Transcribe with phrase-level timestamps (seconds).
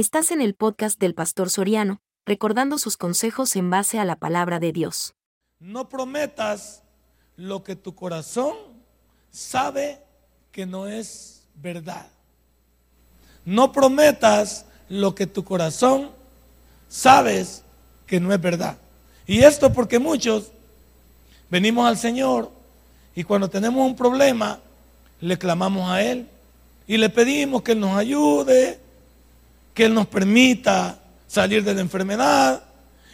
[0.00, 4.58] Estás en el podcast del Pastor Soriano, recordando sus consejos en base a la palabra
[4.58, 5.12] de Dios.
[5.58, 6.82] No prometas
[7.36, 8.54] lo que tu corazón
[9.30, 10.00] sabe
[10.52, 12.06] que no es verdad.
[13.44, 16.12] No prometas lo que tu corazón
[16.88, 17.62] sabes
[18.06, 18.78] que no es verdad.
[19.26, 20.50] Y esto porque muchos
[21.50, 22.50] venimos al Señor
[23.14, 24.60] y cuando tenemos un problema
[25.20, 26.26] le clamamos a Él
[26.86, 28.80] y le pedimos que Él nos ayude,
[29.80, 32.62] que Él nos permita salir de la enfermedad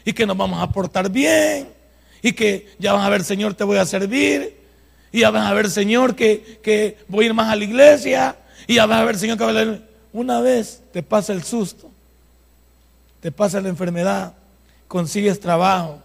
[0.05, 1.69] y que nos vamos a portar bien
[2.21, 4.57] y que ya vas a ver, Señor, te voy a servir
[5.13, 8.37] y ya vas a ver, Señor, que, que voy a ir más a la iglesia
[8.67, 9.81] y ya vas a ver, Señor, que
[10.13, 11.89] una vez te pasa el susto,
[13.21, 14.35] te pasa la enfermedad,
[14.89, 16.01] consigues trabajo,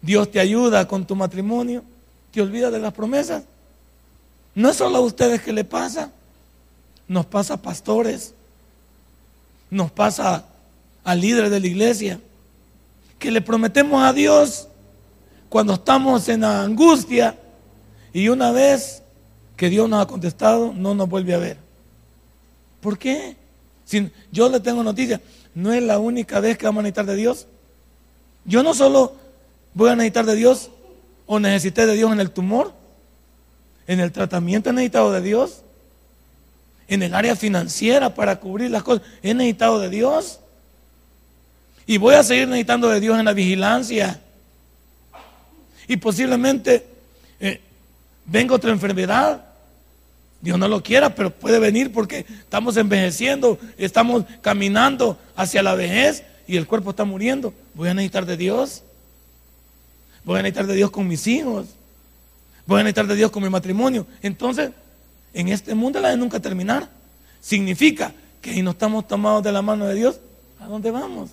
[0.00, 1.84] Dios te ayuda con tu matrimonio,
[2.30, 3.42] te olvidas de las promesas.
[4.54, 6.10] No es solo a ustedes que le pasa,
[7.06, 8.32] nos pasa a pastores,
[9.70, 10.46] nos pasa
[11.02, 12.20] a líderes de la iglesia,
[13.18, 14.68] que le prometemos a Dios
[15.48, 17.38] cuando estamos en la angustia
[18.12, 19.02] y una vez
[19.56, 21.56] que Dios nos ha contestado, no nos vuelve a ver.
[22.80, 23.36] ¿Por qué?
[23.84, 25.20] Si yo le tengo noticia,
[25.54, 27.46] no es la única vez que vamos a necesitar de Dios.
[28.44, 29.14] Yo no solo
[29.74, 30.70] voy a necesitar de Dios
[31.26, 32.72] o necesité de Dios en el tumor,
[33.86, 35.63] en el tratamiento he necesitado de Dios,
[36.88, 40.40] en el área financiera para cubrir las cosas, he necesitado de Dios.
[41.86, 44.20] Y voy a seguir necesitando de Dios en la vigilancia.
[45.86, 46.86] Y posiblemente
[47.40, 47.60] eh,
[48.24, 49.44] venga otra enfermedad.
[50.40, 56.22] Dios no lo quiera, pero puede venir porque estamos envejeciendo, estamos caminando hacia la vejez
[56.46, 57.54] y el cuerpo está muriendo.
[57.74, 58.82] Voy a necesitar de Dios.
[60.24, 61.66] Voy a necesitar de Dios con mis hijos.
[62.66, 64.06] Voy a necesitar de Dios con mi matrimonio.
[64.22, 64.70] Entonces,
[65.34, 66.88] en este mundo la de nunca terminar.
[67.40, 70.20] Significa que si no estamos tomados de la mano de Dios,
[70.60, 71.30] ¿a dónde vamos?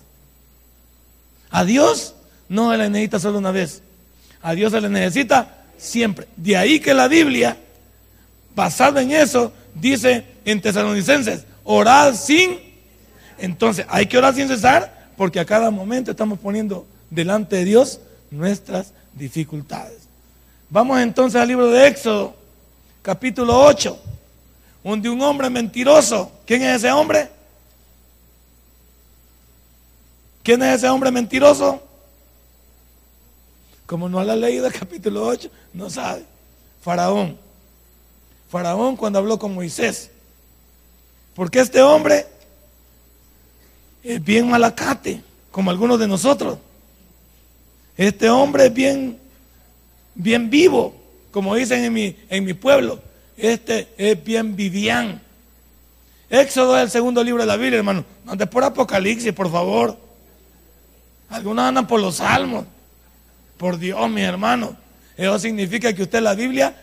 [1.50, 2.14] A Dios
[2.48, 3.82] no se le necesita solo una vez.
[4.42, 6.26] A Dios se le necesita siempre.
[6.36, 7.56] De ahí que la Biblia,
[8.54, 12.58] basada en eso, dice en Tesalonicenses, orar sin.
[13.38, 18.00] Entonces, hay que orar sin cesar porque a cada momento estamos poniendo delante de Dios
[18.30, 19.98] nuestras dificultades.
[20.70, 22.34] Vamos entonces al libro de Éxodo,
[23.02, 23.98] capítulo 8,
[24.84, 27.28] donde un hombre mentiroso, ¿quién es ese hombre?
[30.42, 31.82] ¿Quién es ese hombre mentiroso?
[33.86, 36.24] Como no ha leído el capítulo 8, no sabe.
[36.80, 37.36] Faraón.
[38.50, 40.10] Faraón cuando habló con Moisés.
[41.34, 42.26] Porque este hombre
[44.02, 46.58] es bien malacate, como algunos de nosotros.
[47.96, 49.18] Este hombre es bien,
[50.14, 50.94] bien vivo,
[51.32, 53.00] como dicen en mi, en mi pueblo.
[53.36, 55.20] Este es bien vivián.
[56.30, 58.04] Éxodo es el segundo libro de la Biblia, hermano.
[58.24, 59.98] No por Apocalipsis, por favor.
[61.28, 62.66] Algunos andan por los salmos.
[63.56, 64.76] Por Dios, mi hermano.
[65.16, 66.74] Eso significa que usted la Biblia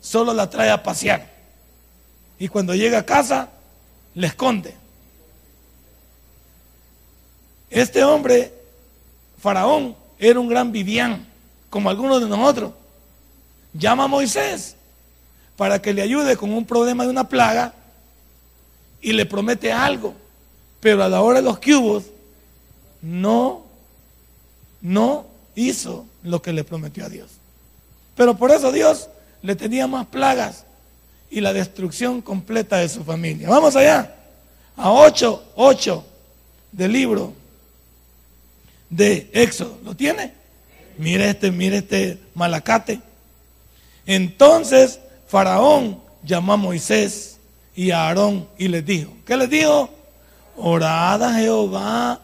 [0.00, 1.30] solo la trae a pasear.
[2.38, 3.50] Y cuando llega a casa,
[4.14, 4.74] le esconde.
[7.70, 8.52] Este hombre,
[9.38, 11.26] Faraón, era un gran vivián,
[11.68, 12.72] como algunos de nosotros.
[13.78, 14.76] Llama a Moisés
[15.56, 17.74] para que le ayude con un problema de una plaga
[19.00, 20.14] y le promete algo.
[20.80, 22.04] Pero a la hora de los cubos,
[23.02, 23.64] no,
[24.80, 27.30] no hizo lo que le prometió a Dios.
[28.14, 29.08] Pero por eso Dios
[29.42, 30.64] le tenía más plagas
[31.30, 33.48] y la destrucción completa de su familia.
[33.48, 34.14] Vamos allá,
[34.76, 36.04] a 8, 8
[36.72, 37.32] del libro
[38.90, 39.78] de Éxodo.
[39.84, 40.32] ¿Lo tiene?
[40.98, 43.00] Mire este, mire este malacate.
[44.06, 47.38] Entonces Faraón llamó a Moisés
[47.74, 49.90] y a Aarón y les dijo, ¿qué les dijo?
[50.56, 52.20] Orad a Jehová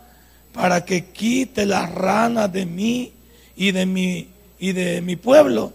[0.53, 3.13] para que quite las ranas de mí
[3.57, 4.29] y de mi,
[4.59, 5.73] y de mi pueblo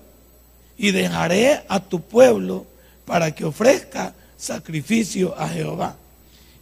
[0.77, 2.65] y dejaré a tu pueblo
[3.05, 5.95] para que ofrezca sacrificio a Jehová.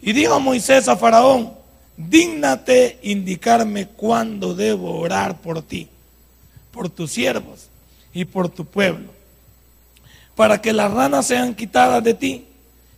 [0.01, 1.53] Y dijo Moisés a Faraón,
[1.97, 5.89] dígnate indicarme cuándo debo orar por ti,
[6.71, 7.69] por tus siervos
[8.13, 9.11] y por tu pueblo,
[10.35, 12.45] para que las ranas sean quitadas de ti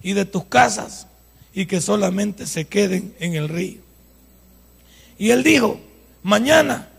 [0.01, 1.07] y de tus casas
[1.54, 3.81] y que solamente se queden en el río.
[5.18, 5.80] Y él dijo,
[6.24, 6.89] mañana.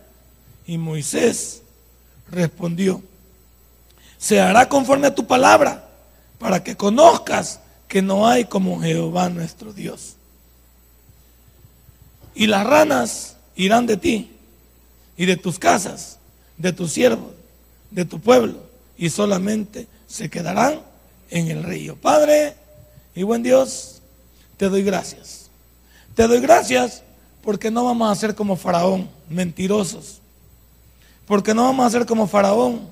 [0.65, 1.63] Y Moisés
[2.29, 3.01] respondió,
[4.17, 5.89] se hará conforme a tu palabra,
[6.37, 10.15] para que conozcas que no hay como Jehová nuestro Dios
[12.39, 14.31] y las ranas irán de ti
[15.17, 16.19] y de tus casas,
[16.57, 17.33] de tus siervos,
[17.91, 18.63] de tu pueblo,
[18.97, 20.81] y solamente se quedarán
[21.29, 21.95] en el río.
[21.95, 22.55] Padre
[23.15, 24.01] y buen Dios,
[24.57, 25.49] te doy gracias.
[26.15, 27.03] Te doy gracias
[27.43, 30.19] porque no vamos a ser como Faraón, mentirosos.
[31.27, 32.91] Porque no vamos a ser como Faraón,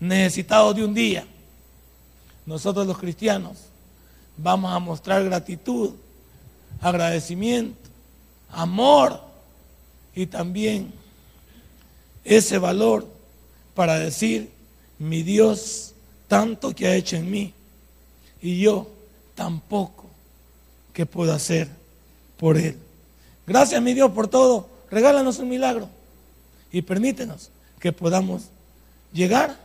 [0.00, 1.26] necesitados de un día.
[2.46, 3.58] Nosotros los cristianos
[4.38, 5.90] vamos a mostrar gratitud,
[6.80, 7.90] agradecimiento,
[8.50, 9.20] amor
[10.14, 10.92] y también
[12.24, 13.06] ese valor
[13.74, 14.50] para decir,
[14.98, 15.94] mi Dios
[16.28, 17.52] tanto que ha hecho en mí
[18.40, 18.88] y yo
[19.34, 20.04] tampoco
[20.92, 21.68] que puedo hacer
[22.36, 22.76] por Él.
[23.46, 24.68] Gracias, mi Dios, por todo.
[24.90, 25.88] Regálanos un milagro
[26.70, 28.44] y permítenos que podamos
[29.12, 29.56] llegar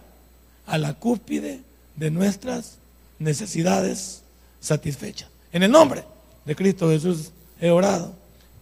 [0.66, 1.62] a la cúspide
[1.96, 2.78] de nuestras
[3.20, 4.22] necesidades
[4.60, 5.30] satisfechas.
[5.52, 6.04] En el nombre
[6.46, 8.14] de Cristo Jesús he orado.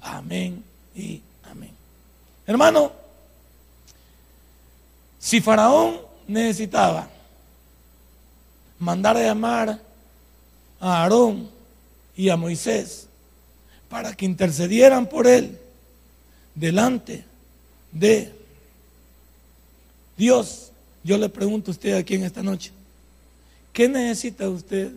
[0.01, 0.63] Amén
[0.95, 1.71] y amén.
[2.47, 2.91] Hermano,
[5.19, 7.07] si Faraón necesitaba
[8.81, 9.79] mandar a llamar
[10.79, 11.47] a Aarón
[12.15, 13.07] y a Moisés
[13.87, 15.59] para que intercedieran por él
[16.55, 17.23] delante
[17.91, 18.33] de
[20.17, 20.71] Dios,
[21.03, 22.71] yo le pregunto a usted aquí en esta noche,
[23.71, 24.91] ¿qué necesita usted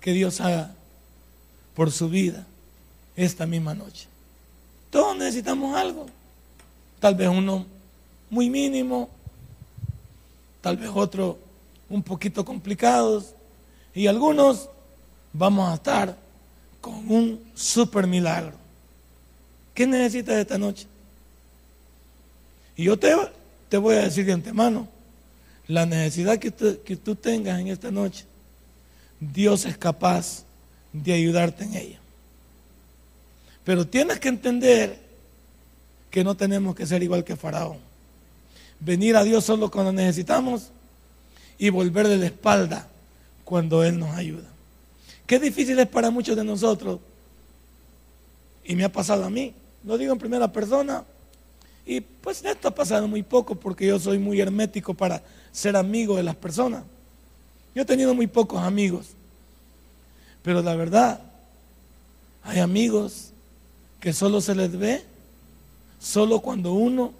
[0.00, 0.74] que Dios haga
[1.74, 2.46] por su vida
[3.16, 4.08] esta misma noche?
[4.90, 6.06] Todos necesitamos algo,
[7.00, 7.64] tal vez uno
[8.28, 9.08] muy mínimo,
[10.60, 11.45] tal vez otro
[11.88, 13.34] un poquito complicados
[13.94, 14.68] y algunos
[15.32, 16.16] vamos a estar
[16.80, 18.54] con un super milagro.
[19.74, 20.86] ¿Qué necesitas esta noche?
[22.76, 23.14] Y yo te,
[23.76, 24.88] voy a decir de antemano,
[25.66, 28.24] la necesidad que, que tú tengas en esta noche,
[29.18, 30.44] Dios es capaz
[30.92, 31.98] de ayudarte en ella.
[33.64, 34.98] Pero tienes que entender
[36.10, 37.78] que no tenemos que ser igual que Faraón.
[38.78, 40.70] Venir a Dios solo cuando necesitamos
[41.58, 42.88] y volver de la espalda
[43.44, 44.48] cuando Él nos ayuda.
[45.26, 47.00] Qué difícil es para muchos de nosotros,
[48.64, 49.54] y me ha pasado a mí,
[49.84, 51.04] lo digo en primera persona,
[51.84, 55.22] y pues esto ha pasado muy poco porque yo soy muy hermético para
[55.52, 56.82] ser amigo de las personas.
[57.74, 59.08] Yo he tenido muy pocos amigos,
[60.42, 61.20] pero la verdad,
[62.42, 63.30] hay amigos
[64.00, 65.04] que solo se les ve
[66.00, 67.12] solo cuando uno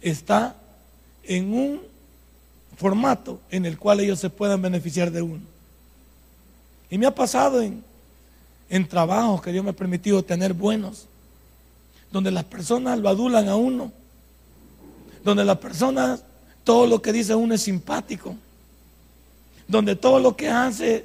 [0.00, 0.56] está
[1.24, 1.89] en un
[2.80, 5.42] formato en el cual ellos se puedan beneficiar de uno.
[6.88, 7.84] Y me ha pasado en,
[8.70, 11.06] en trabajos que Dios me ha permitido tener buenos,
[12.10, 13.92] donde las personas lo adulan a uno,
[15.22, 16.24] donde las personas,
[16.64, 18.34] todo lo que dice uno es simpático,
[19.68, 21.04] donde todo lo que hace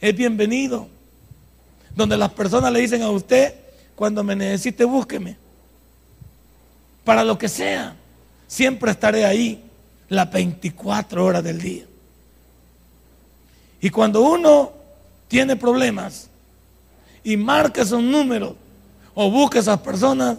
[0.00, 0.88] es bienvenido,
[1.94, 3.54] donde las personas le dicen a usted,
[3.94, 5.36] cuando me necesite, búsqueme,
[7.04, 7.94] para lo que sea,
[8.48, 9.63] siempre estaré ahí
[10.08, 11.84] las 24 horas del día.
[13.80, 14.72] Y cuando uno
[15.28, 16.28] tiene problemas
[17.22, 18.54] y marca esos números
[19.14, 20.38] o busca esas personas,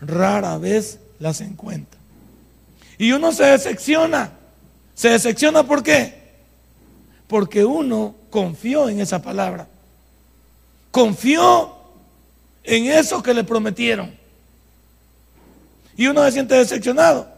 [0.00, 1.98] rara vez las encuentra.
[2.98, 4.32] Y uno se decepciona.
[4.94, 6.20] ¿Se decepciona por qué?
[7.26, 9.66] Porque uno confió en esa palabra.
[10.90, 11.74] Confió
[12.62, 14.14] en eso que le prometieron.
[15.96, 17.29] Y uno se siente decepcionado.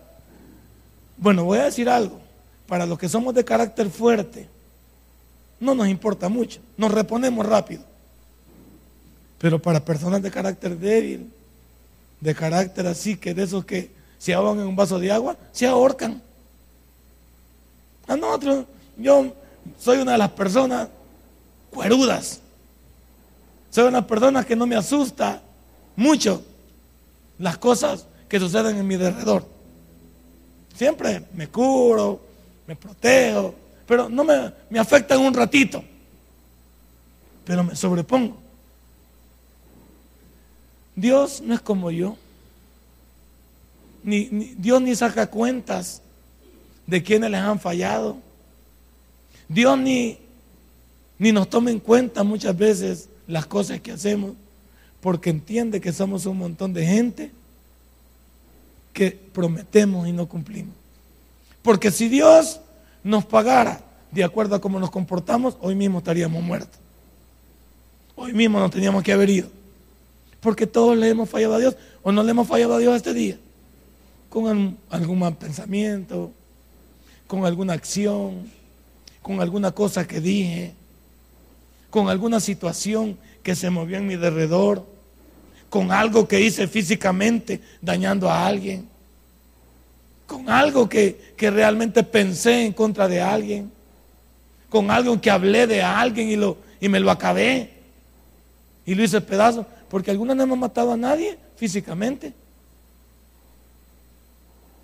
[1.23, 2.21] Bueno, voy a decir algo.
[2.67, 4.49] Para los que somos de carácter fuerte,
[5.61, 6.61] no nos importa mucho.
[6.77, 7.85] Nos reponemos rápido.
[9.39, 11.33] Pero para personas de carácter débil,
[12.21, 15.65] de carácter así, que de esos que se ahogan en un vaso de agua, se
[15.65, 16.21] ahorcan.
[18.09, 19.33] A nosotros, yo
[19.79, 20.89] soy una de las personas
[21.71, 22.41] cuerudas.
[23.71, 25.41] Soy una persona que no me asusta
[25.95, 26.43] mucho
[27.39, 29.52] las cosas que suceden en mi alrededor.
[30.75, 32.21] Siempre me curo,
[32.67, 33.55] me protejo,
[33.87, 35.83] pero no me, me afecta en un ratito.
[37.45, 38.37] Pero me sobrepongo.
[40.95, 42.17] Dios no es como yo.
[44.03, 44.25] Ni,
[44.59, 46.03] Dios ni saca cuentas
[46.87, 48.19] de quienes les han fallado.
[49.49, 50.19] Dios ni,
[51.19, 54.35] ni nos toma en cuenta muchas veces las cosas que hacemos
[55.01, 57.33] porque entiende que somos un montón de gente
[58.93, 60.75] que prometemos y no cumplimos.
[61.63, 62.61] Porque si Dios
[63.03, 63.81] nos pagara
[64.11, 66.79] de acuerdo a cómo nos comportamos, hoy mismo estaríamos muertos.
[68.15, 69.49] Hoy mismo nos teníamos que haber ido.
[70.41, 73.15] Porque todos le hemos fallado a Dios o no le hemos fallado a Dios este
[73.15, 73.39] día.
[74.29, 76.33] Con algún mal pensamiento,
[77.27, 78.51] con alguna acción,
[79.23, 80.75] con alguna cosa que dije,
[81.91, 84.87] con alguna situación que se movió en mi derredor
[85.73, 88.87] con algo que hice físicamente dañando a alguien,
[90.27, 93.73] con algo que, realmente pensé en contra de alguien,
[94.69, 97.71] con algo que hablé de alguien y, lo, y me lo acabé.
[98.85, 102.35] y lo hice pedazo, porque algunos no hemos matado a nadie físicamente.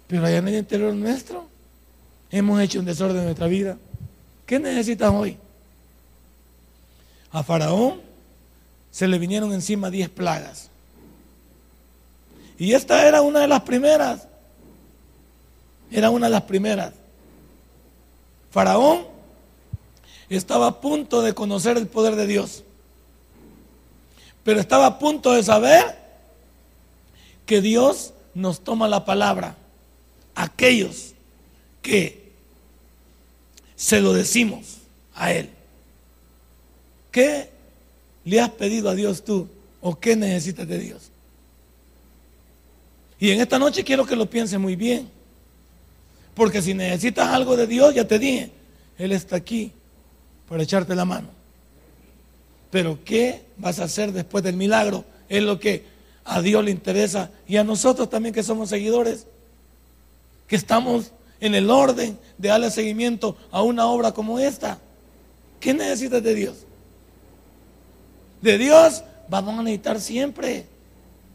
[0.07, 1.47] Pero allá en el interior nuestro
[2.31, 3.77] hemos hecho un desorden en nuestra vida.
[4.47, 5.37] ¿Qué necesitas hoy?
[7.31, 8.01] A Faraón
[8.91, 10.71] se le vinieron encima diez plagas.
[12.59, 14.27] Y esta era una de las primeras.
[15.91, 16.93] Era una de las primeras.
[18.51, 19.07] Faraón
[20.29, 22.65] estaba a punto de conocer el poder de Dios.
[24.43, 25.99] Pero estaba a punto de saber
[27.47, 29.57] que Dios nos toma la palabra.
[30.35, 31.15] Aquellos
[31.81, 32.33] que
[33.77, 34.79] se lo decimos
[35.15, 35.51] a Él.
[37.13, 37.51] ¿Qué
[38.25, 39.49] le has pedido a Dios tú?
[39.81, 41.11] ¿O qué necesitas de Dios?
[43.19, 45.11] Y en esta noche quiero que lo pienses muy bien.
[46.35, 48.53] Porque si necesitas algo de Dios, ya te dije,
[48.97, 49.73] Él está aquí
[50.49, 51.29] para echarte la mano.
[52.71, 55.05] Pero ¿qué vas a hacer después del milagro?
[55.29, 55.85] Es lo que
[56.25, 59.27] a Dios le interesa y a nosotros también que somos seguidores,
[60.47, 64.79] que estamos en el orden de darle seguimiento a una obra como esta.
[65.59, 66.57] ¿Qué necesitas de Dios?
[68.41, 70.67] De Dios vamos a necesitar siempre,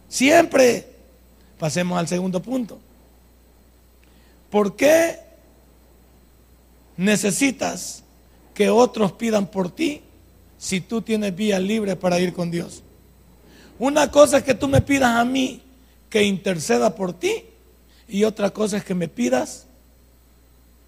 [0.07, 0.92] siempre.
[1.63, 2.77] Pasemos al segundo punto.
[4.49, 5.17] ¿Por qué
[6.97, 8.03] necesitas
[8.53, 10.01] que otros pidan por ti
[10.57, 12.83] si tú tienes vía libre para ir con Dios?
[13.79, 15.61] Una cosa es que tú me pidas a mí
[16.09, 17.45] que interceda por ti
[18.09, 19.65] y otra cosa es que me pidas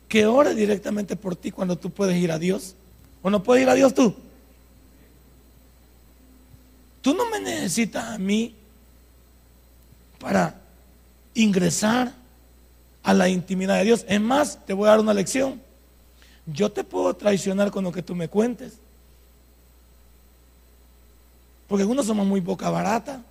[0.10, 2.76] que ore directamente por ti cuando tú puedes ir a Dios.
[3.22, 4.14] ¿O no puedes ir a Dios tú?
[7.02, 8.54] Tú no me necesitas a mí
[10.20, 10.65] para
[11.36, 12.14] ingresar
[13.04, 14.06] a la intimidad de Dios.
[14.08, 15.62] Es más, te voy a dar una lección.
[16.48, 18.80] Yo te puedo traicionar con lo que tú me cuentes.
[21.68, 23.22] Porque algunos somos muy boca barata.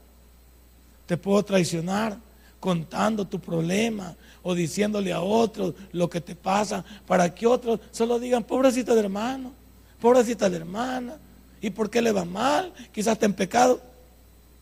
[1.06, 2.18] Te puedo traicionar
[2.60, 8.18] contando tu problema o diciéndole a otros lo que te pasa para que otros solo
[8.18, 9.52] digan, pobrecita de hermano,
[10.00, 11.18] pobrecita de hermana,
[11.60, 12.72] ¿y por qué le va mal?
[12.90, 13.82] Quizás está en pecado.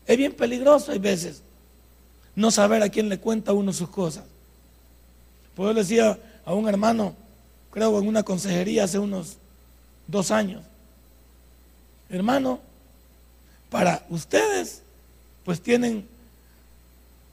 [0.05, 1.43] Es bien peligroso hay veces
[2.35, 4.23] no saber a quién le cuenta uno sus cosas.
[5.55, 7.15] Pues yo le decía a un hermano,
[7.71, 9.37] creo en una consejería hace unos
[10.07, 10.63] dos años,
[12.09, 12.59] hermano,
[13.69, 14.81] para ustedes,
[15.43, 16.07] pues tienen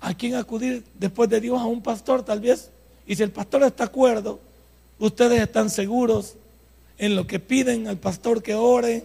[0.00, 2.70] a quién acudir después de Dios a un pastor tal vez.
[3.06, 4.40] Y si el pastor está acuerdo,
[4.98, 6.34] ustedes están seguros
[6.98, 9.04] en lo que piden al pastor que ore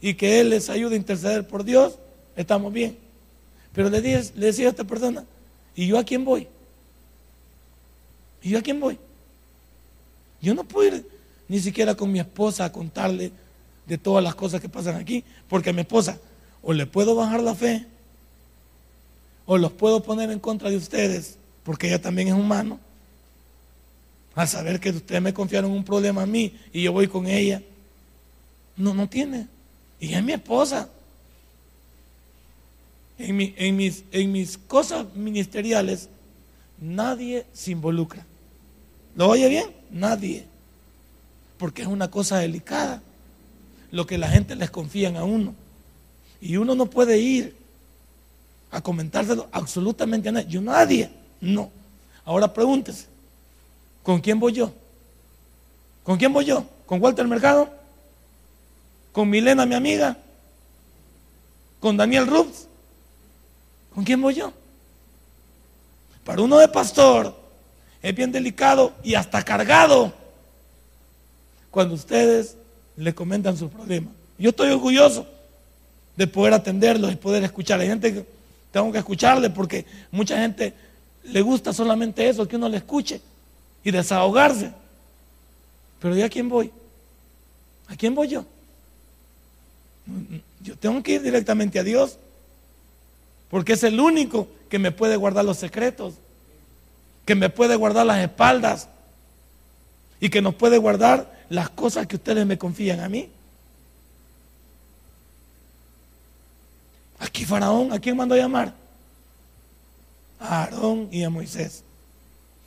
[0.00, 1.98] y que él les ayude a interceder por Dios,
[2.36, 3.05] estamos bien.
[3.76, 5.22] Pero le, le decía a esta persona,
[5.74, 6.48] ¿y yo a quién voy?
[8.42, 8.98] ¿Y yo a quién voy?
[10.40, 11.06] Yo no puedo ir
[11.46, 13.32] ni siquiera con mi esposa a contarle
[13.84, 16.18] de todas las cosas que pasan aquí, porque a mi esposa
[16.62, 17.84] o le puedo bajar la fe,
[19.44, 22.80] o los puedo poner en contra de ustedes, porque ella también es humano,
[24.34, 27.62] al saber que ustedes me confiaron un problema a mí y yo voy con ella.
[28.76, 29.48] No, no tiene.
[30.00, 30.88] Y es mi esposa.
[33.18, 36.08] En, en, mis, en mis cosas ministeriales,
[36.78, 38.24] nadie se involucra.
[39.14, 39.70] ¿Lo oye bien?
[39.90, 40.46] Nadie.
[41.58, 43.02] Porque es una cosa delicada.
[43.90, 45.54] Lo que la gente les confía a uno.
[46.40, 47.56] Y uno no puede ir
[48.70, 50.48] a comentárselo absolutamente a nadie.
[50.48, 51.10] Yo nadie.
[51.40, 51.70] No.
[52.24, 53.06] Ahora pregúntese,
[54.02, 54.72] ¿con quién voy yo?
[56.02, 56.66] ¿Con quién voy yo?
[56.84, 57.70] ¿Con Walter Mercado?
[59.12, 60.18] ¿Con Milena, mi amiga?
[61.80, 62.66] ¿Con Daniel Rubs?
[63.96, 64.52] ¿Con quién voy yo?
[66.22, 67.34] Para uno de pastor
[68.02, 70.12] es bien delicado y hasta cargado
[71.70, 72.58] cuando ustedes
[72.98, 74.12] le comentan sus problemas.
[74.36, 75.26] Yo estoy orgulloso
[76.14, 77.80] de poder atenderlos y poder escuchar.
[77.80, 78.26] Hay gente que
[78.70, 80.74] tengo que escucharle porque mucha gente
[81.24, 83.22] le gusta solamente eso, que uno le escuche
[83.82, 84.72] y desahogarse.
[86.00, 86.70] Pero ¿y a quién voy?
[87.88, 88.44] ¿A quién voy yo?
[90.60, 92.18] Yo tengo que ir directamente a Dios
[93.50, 96.14] porque es el único que me puede guardar los secretos,
[97.24, 98.88] que me puede guardar las espaldas
[100.20, 103.28] y que nos puede guardar las cosas que ustedes me confían a mí.
[107.18, 108.74] Aquí Faraón, ¿a quién mandó a llamar?
[110.38, 111.82] A Aarón y a Moisés.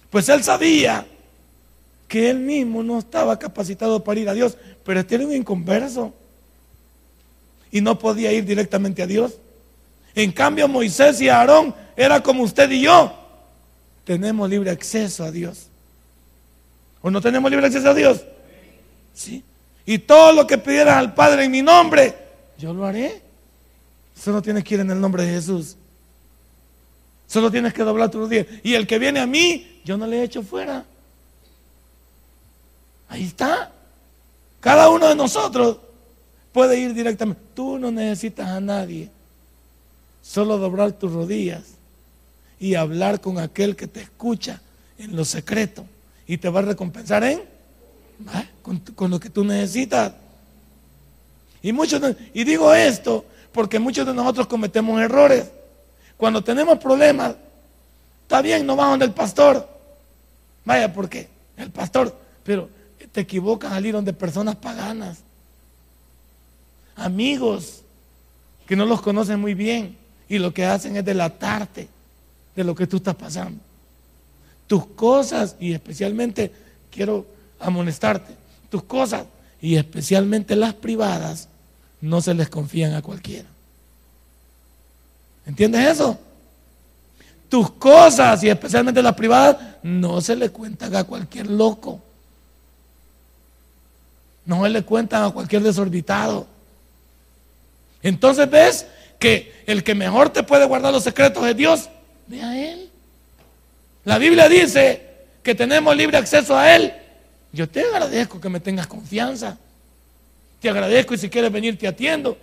[0.09, 1.05] Pues él sabía
[2.07, 6.13] que él mismo no estaba capacitado para ir a Dios, pero tiene un inconverso
[7.71, 9.37] y no podía ir directamente a Dios.
[10.15, 13.13] En cambio, Moisés y Aarón era como usted y yo.
[14.03, 15.67] Tenemos libre acceso a Dios.
[17.01, 18.21] ¿O no tenemos libre acceso a Dios?
[19.13, 19.43] Sí.
[19.85, 22.15] Y todo lo que pidieras al Padre en mi nombre,
[22.57, 23.21] yo lo haré.
[24.15, 25.77] Solo tienes que ir en el nombre de Jesús.
[27.27, 28.47] Solo tienes que doblar tus rodillas.
[28.63, 30.83] Y el que viene a mí, yo no le echo fuera.
[33.07, 33.71] Ahí está.
[34.59, 35.77] Cada uno de nosotros
[36.51, 37.41] puede ir directamente.
[37.53, 39.09] Tú no necesitas a nadie.
[40.29, 41.63] Solo doblar tus rodillas
[42.59, 44.61] y hablar con aquel que te escucha
[44.99, 45.87] en lo secreto
[46.27, 47.41] y te va a recompensar en
[48.61, 50.13] con, lo que tú necesitas.
[51.63, 51.99] Y muchos
[52.31, 55.49] y digo esto porque muchos de nosotros cometemos errores.
[56.15, 57.33] Cuando tenemos problemas,
[58.21, 59.67] está bien, no vamos del pastor.
[60.63, 62.69] Vaya, porque el pastor, pero
[63.11, 65.23] te equivocas al ir donde personas paganas,
[66.95, 67.81] amigos
[68.67, 69.97] que no los conocen muy bien
[70.29, 71.89] y lo que hacen es delatarte
[72.55, 73.59] de lo que tú estás pasando.
[74.67, 76.51] Tus cosas, y especialmente
[76.91, 77.25] quiero
[77.59, 78.35] amonestarte,
[78.69, 79.25] tus cosas,
[79.59, 81.49] y especialmente las privadas,
[81.99, 83.49] no se les confían a cualquiera.
[85.47, 86.17] ¿Entiendes eso?
[87.49, 91.99] Tus cosas, y especialmente las privadas, no se le cuentan a cualquier loco.
[94.45, 96.45] No se le cuentan a cualquier desorbitado.
[98.03, 98.85] Entonces ves
[99.19, 101.89] que el que mejor te puede guardar los secretos es Dios.
[102.27, 102.89] Ve a Él.
[104.05, 105.05] La Biblia dice
[105.43, 106.93] que tenemos libre acceso a Él.
[107.51, 109.57] Yo te agradezco que me tengas confianza.
[110.61, 112.37] Te agradezco y si quieres venir te atiendo.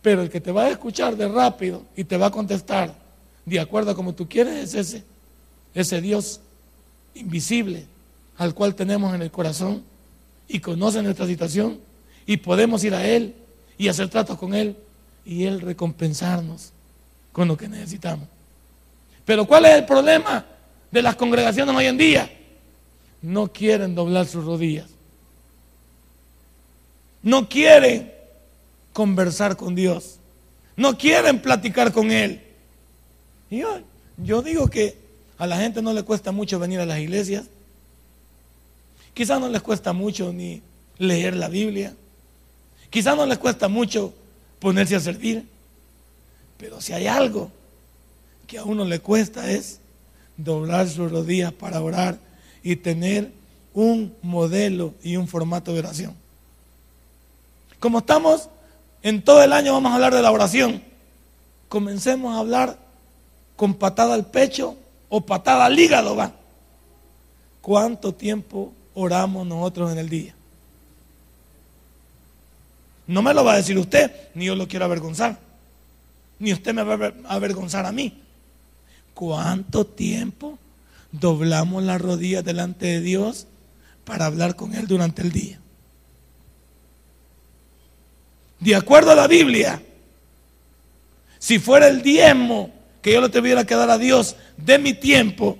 [0.00, 2.94] Pero el que te va a escuchar de rápido y te va a contestar
[3.44, 5.04] de acuerdo a como tú quieres es ese,
[5.74, 6.40] ese Dios
[7.14, 7.84] invisible
[8.38, 9.82] al cual tenemos en el corazón
[10.48, 11.80] y conoce nuestra situación
[12.26, 13.34] y podemos ir a Él
[13.78, 14.76] y hacer tratos con Él
[15.24, 16.72] y Él recompensarnos
[17.32, 18.28] con lo que necesitamos.
[19.24, 20.44] Pero ¿cuál es el problema
[20.90, 22.30] de las congregaciones hoy en día?
[23.22, 24.86] No quieren doblar sus rodillas.
[27.22, 28.12] No quieren
[28.92, 30.18] conversar con Dios.
[30.76, 32.42] No quieren platicar con Él.
[33.48, 33.80] Y yo,
[34.16, 34.96] yo digo que
[35.38, 37.44] a la gente no le cuesta mucho venir a las iglesias.
[39.14, 40.62] Quizás no les cuesta mucho ni
[40.98, 41.94] leer la Biblia.
[42.90, 44.14] Quizás no les cuesta mucho
[44.62, 45.44] ponerse a servir.
[46.56, 47.50] Pero si hay algo
[48.46, 49.80] que a uno le cuesta es
[50.36, 52.16] doblar sus rodillas para orar
[52.62, 53.32] y tener
[53.74, 56.14] un modelo y un formato de oración.
[57.80, 58.48] Como estamos
[59.02, 60.80] en todo el año, vamos a hablar de la oración.
[61.68, 62.78] Comencemos a hablar
[63.56, 64.76] con patada al pecho
[65.08, 66.32] o patada al hígado, va.
[67.60, 70.34] ¿Cuánto tiempo oramos nosotros en el día?
[73.06, 75.38] No me lo va a decir usted, ni yo lo quiero avergonzar,
[76.38, 78.20] ni usted me va a avergonzar a mí.
[79.14, 80.58] ¿Cuánto tiempo
[81.10, 83.46] doblamos las rodillas delante de Dios
[84.04, 85.58] para hablar con Él durante el día?
[88.60, 89.82] De acuerdo a la Biblia,
[91.38, 92.70] si fuera el diezmo
[93.02, 95.58] que yo le tuviera que dar a Dios de mi tiempo,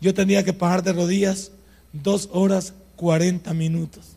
[0.00, 1.52] yo tendría que pagar de rodillas
[1.92, 4.16] dos horas cuarenta minutos.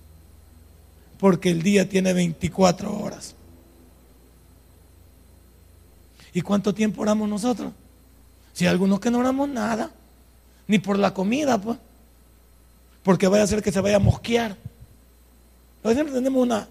[1.23, 3.33] Porque el día tiene 24 horas.
[6.33, 7.71] ¿Y cuánto tiempo oramos nosotros?
[8.51, 9.89] Si hay algunos que no oramos nada,
[10.67, 11.77] ni por la comida, pues,
[13.03, 14.57] porque vaya a ser que se vaya a mosquear.
[15.81, 16.67] Pero siempre tenemos una,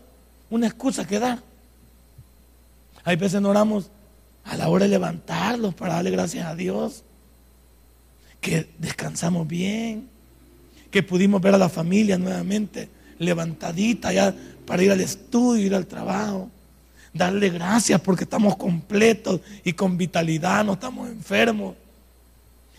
[0.50, 1.38] una excusa que dar.
[3.04, 3.90] Hay veces no oramos
[4.44, 7.04] a la hora de levantarlos para darle gracias a Dios,
[8.42, 10.10] que descansamos bien,
[10.90, 14.34] que pudimos ver a la familia nuevamente levantadita ya
[14.66, 16.50] para ir al estudio, ir al trabajo,
[17.12, 21.74] darle gracias porque estamos completos y con vitalidad, no estamos enfermos,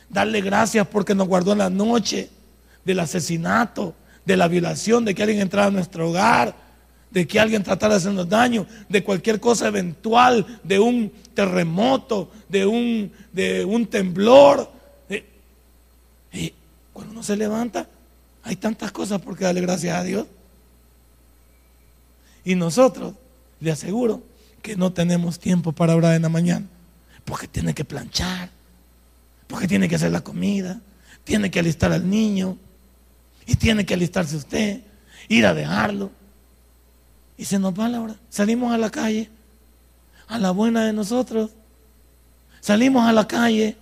[0.09, 2.29] darle gracias porque nos guardó en la noche
[2.85, 6.55] del asesinato, de la violación, de que alguien entrara a nuestro hogar,
[7.11, 12.65] de que alguien tratara de hacernos daño, de cualquier cosa eventual, de un terremoto, de
[12.65, 14.71] un, de un temblor.
[16.31, 16.53] Y
[16.91, 17.87] cuando uno se levanta,
[18.43, 20.27] hay tantas cosas por qué darle gracias a Dios.
[22.43, 23.13] Y nosotros,
[23.59, 24.21] le aseguro,
[24.61, 26.65] que no tenemos tiempo para orar en la mañana,
[27.25, 28.49] porque tiene que planchar,
[29.47, 30.79] porque tiene que hacer la comida,
[31.23, 32.57] tiene que alistar al niño,
[33.45, 34.81] y tiene que alistarse usted,
[35.27, 36.11] ir a dejarlo.
[37.37, 38.15] Y se nos va la hora.
[38.29, 39.29] Salimos a la calle,
[40.27, 41.51] a la buena de nosotros.
[42.61, 43.75] Salimos a la calle,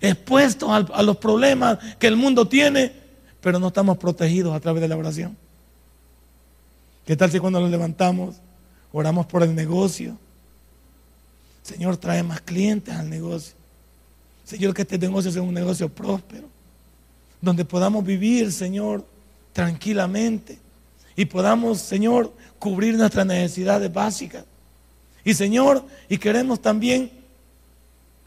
[0.00, 2.92] expuestos a, los problemas que el mundo tiene,
[3.44, 5.36] pero no estamos protegidos a través de la oración.
[7.04, 8.36] ¿Qué tal si cuando nos levantamos
[8.90, 10.16] oramos por el negocio?
[11.62, 13.54] Señor, trae más clientes al negocio.
[14.46, 16.48] Señor, que este negocio sea un negocio próspero,
[17.42, 19.06] donde podamos vivir, Señor,
[19.52, 20.58] tranquilamente
[21.14, 24.46] y podamos, Señor, cubrir nuestras necesidades básicas
[25.22, 27.10] Y Señor, y queremos también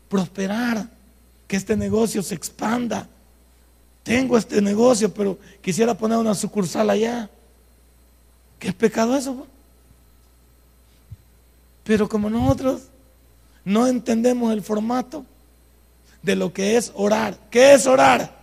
[0.09, 0.87] prosperar,
[1.47, 3.09] que este negocio se expanda.
[4.07, 7.29] Tengo este negocio, pero quisiera poner una sucursal allá.
[8.57, 9.45] ¿Qué es pecado eso?
[11.83, 12.83] Pero como nosotros
[13.65, 15.25] no entendemos el formato
[16.21, 17.37] de lo que es orar.
[17.51, 18.33] ¿Qué es orar?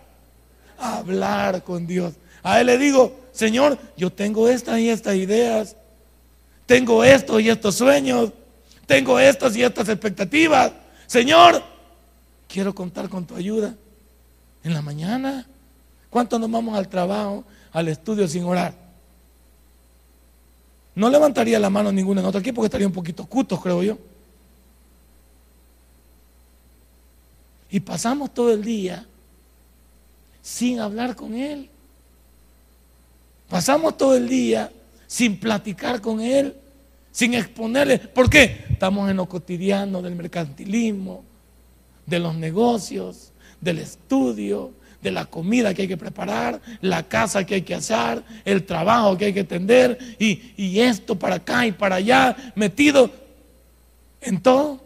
[0.77, 2.13] Hablar con Dios.
[2.43, 5.75] A Él le digo, Señor, yo tengo estas y estas ideas.
[6.67, 8.31] Tengo estos y estos sueños.
[8.85, 10.73] Tengo estas y estas expectativas.
[11.07, 11.63] Señor,
[12.47, 13.73] quiero contar con tu ayuda.
[14.63, 15.47] En la mañana,
[16.15, 18.73] ¿cuántos nos vamos al trabajo, al estudio sin orar?
[20.95, 23.97] No levantaría la mano ninguna en otro aquí porque estaría un poquito cutos, creo yo.
[27.69, 29.05] Y pasamos todo el día
[30.41, 31.69] sin hablar con Él.
[33.49, 34.71] Pasamos todo el día
[35.07, 36.55] sin platicar con Él,
[37.11, 37.99] sin exponerle.
[37.99, 38.63] ¿Por qué?
[38.69, 41.25] Estamos en lo cotidiano del mercantilismo,
[42.05, 44.71] de los negocios, del estudio,
[45.05, 49.15] de la comida que hay que preparar, la casa que hay que hacer, el trabajo
[49.15, 53.11] que hay que atender y, esto para acá y para allá, metido
[54.19, 54.81] en todo,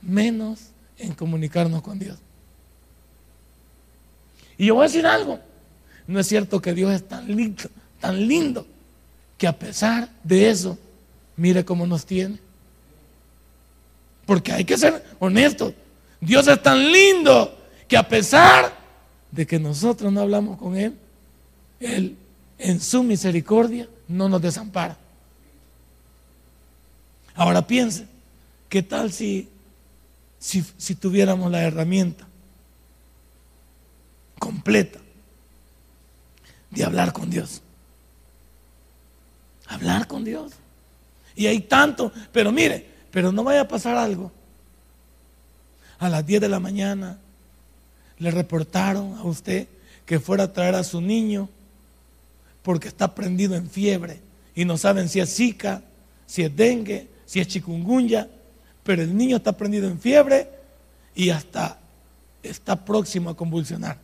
[0.00, 2.16] menos en comunicarnos con Dios.
[4.56, 5.40] Y yo voy a decir algo,
[6.06, 7.68] no es cierto que Dios es tan lindo,
[8.00, 8.66] tan lindo,
[9.36, 10.78] que a pesar de eso,
[11.36, 12.38] mire cómo nos tiene.
[14.26, 15.74] Porque hay que ser honestos.
[16.20, 18.77] Dios es tan lindo que a pesar
[19.30, 20.96] de que nosotros no hablamos con Él,
[21.80, 22.16] Él
[22.58, 24.96] en su misericordia no nos desampara.
[27.34, 28.06] Ahora piense,
[28.68, 29.48] ¿qué tal si,
[30.38, 32.26] si, si tuviéramos la herramienta
[34.38, 34.98] completa
[36.70, 37.62] de hablar con Dios?
[39.66, 40.52] Hablar con Dios.
[41.36, 44.32] Y hay tanto, pero mire, pero no vaya a pasar algo.
[46.00, 47.18] A las 10 de la mañana
[48.18, 49.66] le reportaron a usted
[50.06, 51.48] que fuera a traer a su niño
[52.62, 54.20] porque está prendido en fiebre
[54.54, 55.82] y no saben si es zika,
[56.26, 58.28] si es dengue, si es chikungunya,
[58.82, 60.48] pero el niño está prendido en fiebre
[61.14, 61.78] y hasta
[62.42, 63.98] está próximo a convulsionar.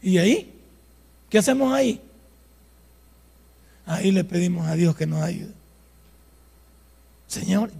[0.00, 0.52] ¿Y ahí?
[1.28, 2.00] ¿Qué hacemos ahí?
[3.86, 5.52] Ahí le pedimos a Dios que nos ayude.
[7.26, 7.70] Señor,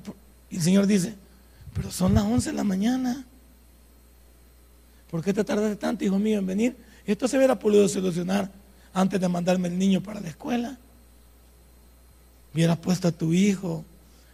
[0.51, 1.15] y el Señor dice,
[1.75, 3.25] pero son las 11 de la mañana.
[5.11, 6.77] ¿Por qué te tardaste tanto, hijo mío, en venir?
[7.07, 8.51] Esto se hubiera podido solucionar
[8.93, 10.79] antes de mandarme el niño para la escuela.
[12.55, 13.85] Hubieras puesto a tu hijo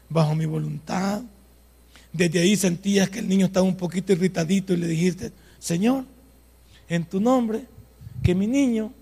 [0.08, 1.22] bajo mi voluntad.
[2.12, 6.04] Desde ahí sentías que el niño estaba un poquito irritadito y le dijiste, Señor,
[6.88, 7.64] en tu nombre,
[8.22, 8.92] que mi niño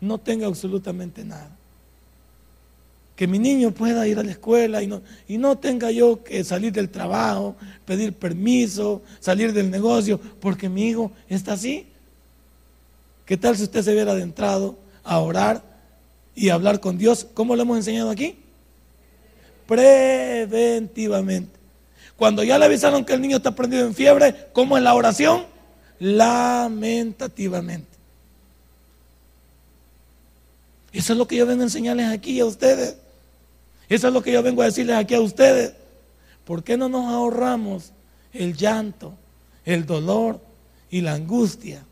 [0.00, 1.55] no tenga absolutamente nada
[3.16, 6.44] que mi niño pueda ir a la escuela y no, y no tenga yo que
[6.44, 11.86] salir del trabajo, pedir permiso, salir del negocio, porque mi hijo está así.
[13.24, 15.62] ¿Qué tal si usted se hubiera adentrado a orar
[16.34, 17.26] y hablar con Dios?
[17.32, 18.36] ¿Cómo lo hemos enseñado aquí?
[19.66, 21.56] Preventivamente.
[22.16, 25.46] Cuando ya le avisaron que el niño está prendido en fiebre, ¿cómo es la oración?
[25.98, 27.96] Lamentativamente.
[30.92, 33.05] Eso es lo que yo vengo a enseñarles aquí a ustedes.
[33.88, 35.74] Eso es lo que yo vengo a decirles aquí a ustedes.
[36.44, 37.92] ¿Por qué no nos ahorramos
[38.32, 39.14] el llanto,
[39.64, 40.40] el dolor
[40.90, 41.84] y la angustia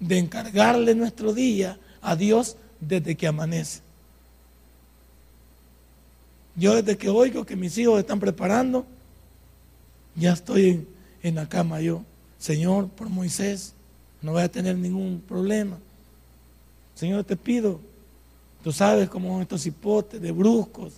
[0.00, 3.80] de encargarle nuestro día a Dios desde que amanece?
[6.54, 8.84] Yo desde que oigo que mis hijos están preparando,
[10.14, 10.88] ya estoy en,
[11.22, 12.04] en la cama yo.
[12.38, 13.72] Señor, por Moisés,
[14.20, 15.78] no voy a tener ningún problema.
[16.94, 17.80] Señor, te pido
[18.62, 20.92] Tú sabes cómo estos hipotes de bruscos.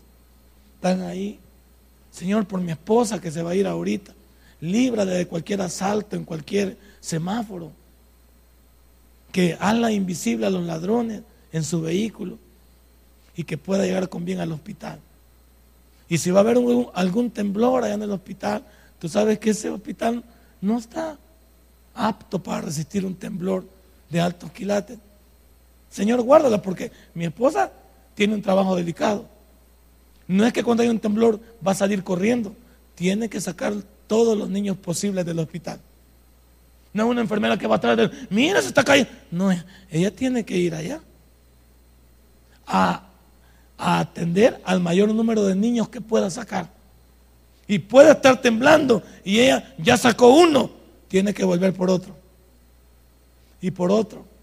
[0.76, 1.38] Están ahí.
[2.10, 4.12] Señor, por mi esposa que se va a ir ahorita.
[4.60, 7.72] Líbrale de cualquier asalto en cualquier semáforo.
[9.32, 11.22] Que hazla invisible a los ladrones
[11.52, 12.38] en su vehículo.
[13.36, 15.00] Y que pueda llegar con bien al hospital.
[16.08, 16.58] Y si va a haber
[16.94, 18.64] algún temblor allá en el hospital,
[18.98, 20.22] tú sabes que ese hospital
[20.60, 21.18] no está
[21.94, 23.64] apto para resistir un temblor
[24.10, 24.98] de altos quilates.
[25.94, 27.70] Señor, guárdala porque mi esposa
[28.16, 29.26] tiene un trabajo delicado.
[30.26, 32.52] No es que cuando hay un temblor va a salir corriendo.
[32.96, 33.74] Tiene que sacar
[34.08, 35.78] todos los niños posibles del hospital.
[36.92, 39.12] No es una enfermera que va a traer, mira, se está cayendo.
[39.30, 39.52] No,
[39.88, 41.00] ella tiene que ir allá
[42.66, 43.06] a,
[43.78, 46.70] a atender al mayor número de niños que pueda sacar.
[47.68, 50.72] Y puede estar temblando y ella ya sacó uno,
[51.06, 52.16] tiene que volver por otro.
[53.60, 54.33] Y por otro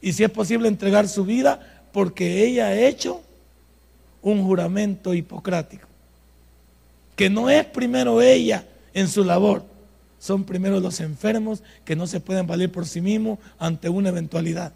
[0.00, 1.60] y si es posible entregar su vida
[1.92, 3.22] porque ella ha hecho
[4.22, 5.86] un juramento hipocrático.
[7.16, 9.64] Que no es primero ella en su labor,
[10.18, 14.72] son primero los enfermos que no se pueden valer por sí mismos ante una eventualidad.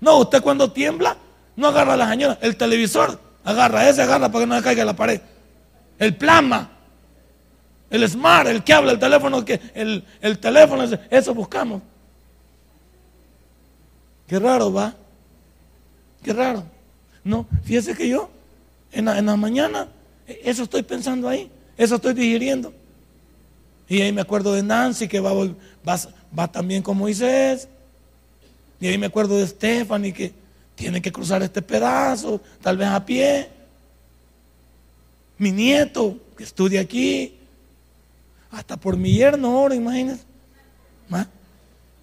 [0.00, 1.16] No, usted cuando tiembla,
[1.56, 4.94] no agarra la señora, el televisor, agarra, ese agarra para que no le caiga la
[4.94, 5.20] pared.
[5.98, 6.70] El plasma,
[7.90, 11.82] el smart, el que habla, el teléfono, el, el teléfono, eso buscamos.
[14.26, 14.94] Qué raro va.
[16.22, 16.64] Qué raro.
[17.22, 18.30] No, fíjese que yo
[18.92, 19.88] en la, mañana,
[20.26, 22.72] eso estoy pensando ahí, eso estoy digiriendo.
[23.88, 27.68] Y ahí me acuerdo de Nancy que va, va, también con Moisés.
[28.80, 30.32] Y ahí me acuerdo de Stephanie que
[30.74, 33.48] tiene que cruzar este pedazo, tal vez a pie.
[35.38, 37.34] Mi nieto que estudia aquí.
[38.50, 40.24] Hasta por mi yerno oro, imagínense.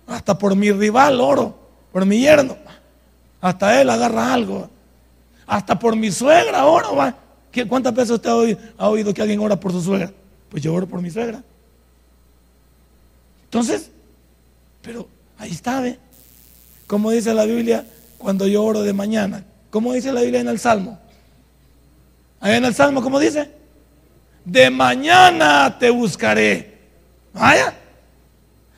[0.05, 1.57] Hasta por mi rival oro,
[1.93, 2.57] por mi yerno.
[3.39, 4.69] Hasta él agarra algo.
[5.45, 6.95] Hasta por mi suegra oro.
[6.95, 7.15] ¿va?
[7.69, 8.29] ¿Cuántas veces usted
[8.77, 10.11] ha oído, que alguien ora por su suegra?
[10.49, 11.41] Pues yo oro por mi suegra.
[13.45, 13.91] Entonces,
[14.81, 15.99] pero ahí está, ¿ve?
[16.87, 17.85] Como dice la Biblia
[18.17, 19.43] cuando yo oro de mañana.
[19.69, 20.99] ¿Cómo dice la Biblia en el Salmo?
[22.39, 23.51] Ahí en el Salmo, ¿cómo dice?
[24.43, 26.79] De mañana te buscaré.
[27.33, 27.75] Vaya.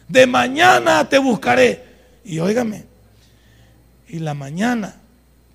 [0.08, 1.84] De mañana te buscaré.
[2.24, 2.86] Y óigame,
[4.08, 4.96] y la mañana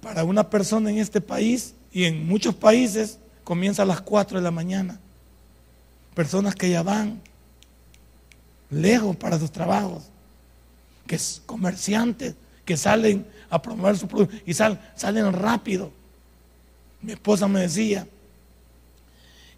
[0.03, 4.45] para una persona en este país y en muchos países comienza a las 4 de
[4.45, 4.99] la mañana.
[6.15, 7.21] Personas que ya van
[8.71, 10.05] lejos para sus trabajos,
[11.07, 12.35] que es comerciantes,
[12.65, 15.93] que salen a promover su producto y salen rápido.
[17.03, 18.07] Mi esposa me decía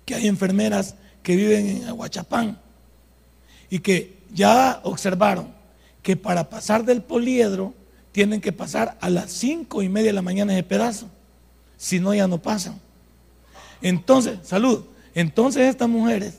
[0.04, 2.58] que hay enfermeras que viven en Aguachapán
[3.68, 5.52] y que ya observaron
[6.02, 7.74] que para pasar del poliedro
[8.12, 11.08] tienen que pasar a las cinco y media de la mañana ese pedazo.
[11.76, 12.78] Si no, ya no pasan.
[13.80, 14.84] Entonces, salud.
[15.14, 16.38] Entonces estas mujeres,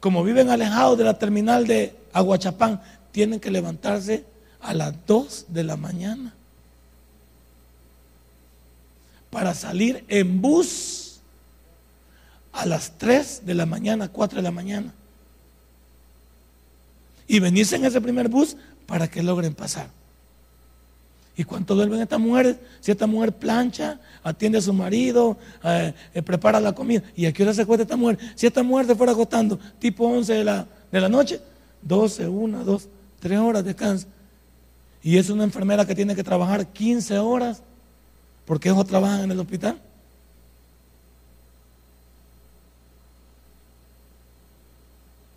[0.00, 4.24] como viven alejados de la terminal de Aguachapán, tienen que levantarse
[4.60, 6.34] a las 2 de la mañana
[9.30, 11.20] para salir en bus
[12.52, 14.94] a las 3 de la mañana, 4 de la mañana.
[17.28, 19.90] Y venirse en ese primer bus para que logren pasar.
[21.36, 22.56] ¿Y cuánto duermen estas mujeres?
[22.80, 27.02] Si esta mujer plancha, atiende a su marido, eh, eh, prepara la comida.
[27.14, 28.18] ¿Y a qué hora se cuesta esta mujer?
[28.34, 31.38] Si esta mujer se fuera acostando tipo 11 de la, de la noche,
[31.82, 32.88] 12, 1, 2,
[33.20, 34.06] 3 horas descansa.
[35.02, 37.62] Y es una enfermera que tiene que trabajar 15 horas
[38.46, 39.78] porque ellos trabajan en el hospital.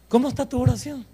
[0.08, 1.06] ¿Cómo está tu oración?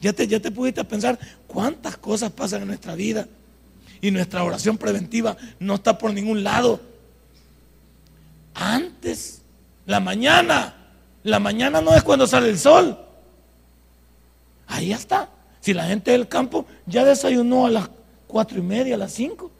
[0.00, 3.26] Ya te, ya te pudiste pensar cuántas cosas pasan en nuestra vida
[4.00, 6.80] y nuestra oración preventiva no está por ningún lado.
[8.54, 9.42] Antes,
[9.86, 10.74] la mañana,
[11.22, 12.98] la mañana no es cuando sale el sol.
[14.66, 15.28] Ahí está.
[15.60, 17.90] Si la gente del campo ya desayunó a las
[18.26, 19.50] cuatro y media, a las cinco,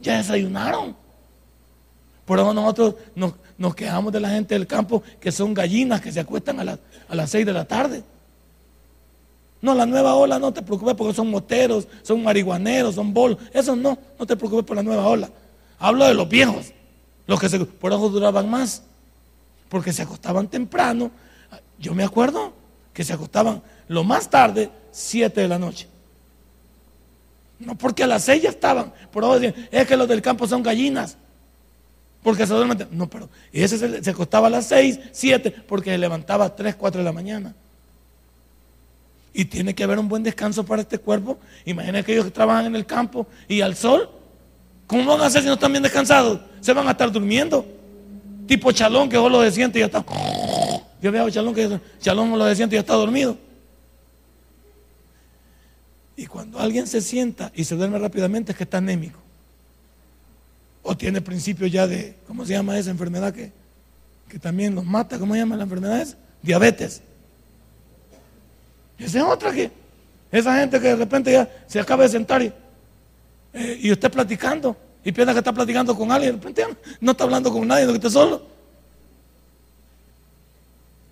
[0.00, 0.96] ya desayunaron.
[2.24, 6.20] Por eso nosotros nos, quejamos de la gente del campo que son gallinas que se
[6.20, 6.78] acuestan a,
[7.08, 8.02] a las seis de la tarde.
[9.62, 13.38] No, la nueva ola no te preocupes porque son moteros, son marihuaneros, son bolos.
[13.52, 15.30] Eso no, no te preocupes por la nueva ola.
[15.78, 16.72] Hablo de los viejos,
[17.26, 18.82] los que se, por eso duraban más,
[19.68, 21.10] porque se acostaban temprano.
[21.78, 22.52] Yo me acuerdo
[22.92, 25.88] que se acostaban lo más tarde, 7 de la noche.
[27.58, 28.92] No porque a las 6 ya estaban.
[29.10, 31.16] Por eso decían, es que los del campo son gallinas.
[32.22, 32.88] Porque se duermen.
[32.90, 36.74] No, pero ese se, se acostaba a las 6, 7, porque se levantaba a 3,
[36.74, 37.54] 4 de la mañana.
[39.38, 41.38] Y tiene que haber un buen descanso para este cuerpo.
[41.66, 44.08] Imaginen que ellos que trabajan en el campo y al sol.
[44.86, 46.40] ¿Cómo van a hacer si no están bien descansados?
[46.62, 47.66] Se van a estar durmiendo.
[48.46, 50.02] Tipo chalón que solo se siente y ya está.
[51.02, 53.36] Yo veo chalón que chalón lo se siente y ya está dormido.
[56.16, 59.20] Y cuando alguien se sienta y se duerme rápidamente es que está anémico.
[60.82, 63.52] O tiene principio ya de, ¿cómo se llama esa enfermedad que,
[64.30, 65.18] que también los mata?
[65.18, 66.16] ¿Cómo se llama la enfermedad esa?
[66.40, 67.02] Diabetes.
[68.98, 69.70] Esa es otra que,
[70.32, 72.52] esa gente que de repente ya se acaba de sentar y,
[73.52, 77.24] eh, y usted platicando y piensa que está platicando con alguien, de repente no está
[77.24, 78.42] hablando con nadie, no que está solo.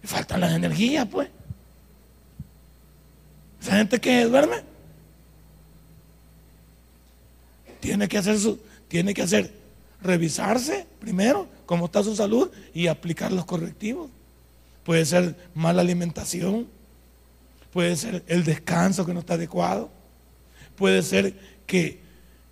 [0.02, 1.28] Faltan las energías, pues.
[3.62, 4.56] Esa gente que duerme
[7.80, 9.52] tiene que hacer su, tiene que hacer
[10.02, 14.10] revisarse primero cómo está su salud y aplicar los correctivos.
[14.82, 16.66] Puede ser mala alimentación,
[17.74, 19.90] puede ser el descanso que no está adecuado,
[20.76, 21.34] puede ser
[21.66, 21.98] que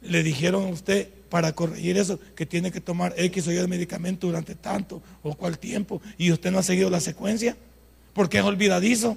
[0.00, 3.68] le dijeron a usted para corregir eso, que tiene que tomar X o Y de
[3.68, 7.56] medicamento durante tanto o cual tiempo, y usted no ha seguido la secuencia,
[8.14, 9.16] porque es olvidadizo.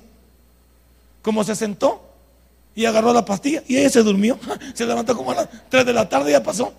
[1.24, 2.08] Como se sentó
[2.76, 4.38] y agarró la pastilla y ella se durmió,
[4.76, 6.72] se levantó como a las 3 de la tarde y ya pasó.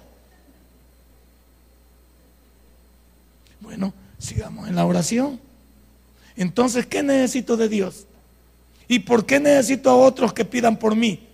[3.59, 5.41] Bueno, sigamos en la oración.
[6.37, 8.06] Entonces, ¿qué necesito de Dios?
[8.89, 11.27] ¿Y por qué necesito a otros que pidan por mí?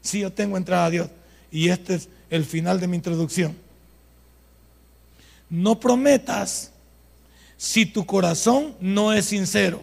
[0.00, 1.10] Si yo tengo entrada a Dios.
[1.50, 3.56] Y este es el final de mi introducción.
[5.50, 6.72] No prometas
[7.56, 9.82] si tu corazón no es sincero.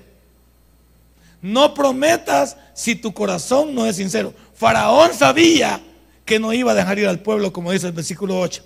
[1.42, 4.34] No prometas si tu corazón no es sincero.
[4.56, 5.82] Faraón sabía
[6.24, 8.64] que no iba a dejar ir al pueblo, como dice el versículo 8.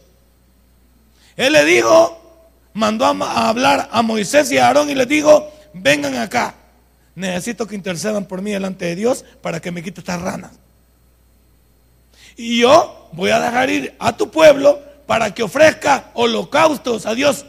[1.36, 2.20] Él le dijo,
[2.74, 6.56] mandó a hablar a Moisés y a Aarón y les dijo, vengan acá.
[7.20, 10.54] Necesito que intercedan por mí delante de Dios para que me quite estas ranas.
[12.38, 17.46] Y yo voy a dejar ir a tu pueblo para que ofrezca holocaustos a Dios.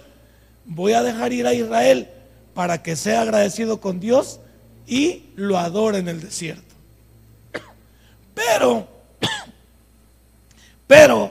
[0.65, 2.09] Voy a dejar ir a Israel
[2.53, 4.41] para que sea agradecido con Dios
[4.89, 6.75] y lo adore en el desierto.
[8.35, 8.89] Pero,
[10.89, 11.31] pero,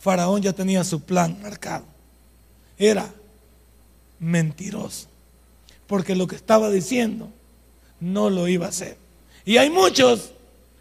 [0.00, 1.84] Faraón ya tenía su plan marcado.
[2.78, 3.06] Era
[4.18, 5.11] mentiroso.
[5.92, 7.28] Porque lo que estaba diciendo
[8.00, 8.96] no lo iba a hacer.
[9.44, 10.30] Y hay muchos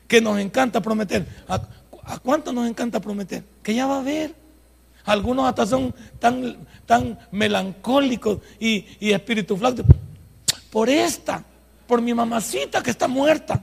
[0.07, 1.27] que nos encanta prometer.
[1.49, 1.59] ¿A,
[2.19, 3.43] cuánto nos encanta prometer?
[3.61, 4.33] Que ya va a haber.
[5.03, 9.83] Algunos hasta son tan, tan melancólicos y, y espíritu flaco.
[10.71, 11.43] Por esta,
[11.87, 13.61] por mi mamacita que está muerta.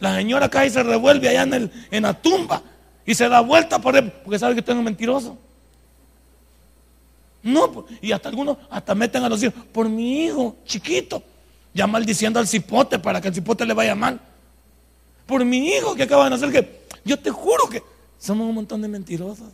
[0.00, 2.60] La señora cae y se revuelve allá en, el, en la tumba
[3.06, 5.38] y se da vuelta por él, porque sabe que usted es mentiroso.
[7.48, 11.22] No, y hasta algunos hasta meten a los hijos, por mi hijo chiquito,
[11.72, 14.20] ya maldiciendo al cipote para que el cipote le vaya mal.
[15.24, 17.82] Por mi hijo que acaba de nacer, que yo te juro que
[18.18, 19.48] somos un montón de mentirosos.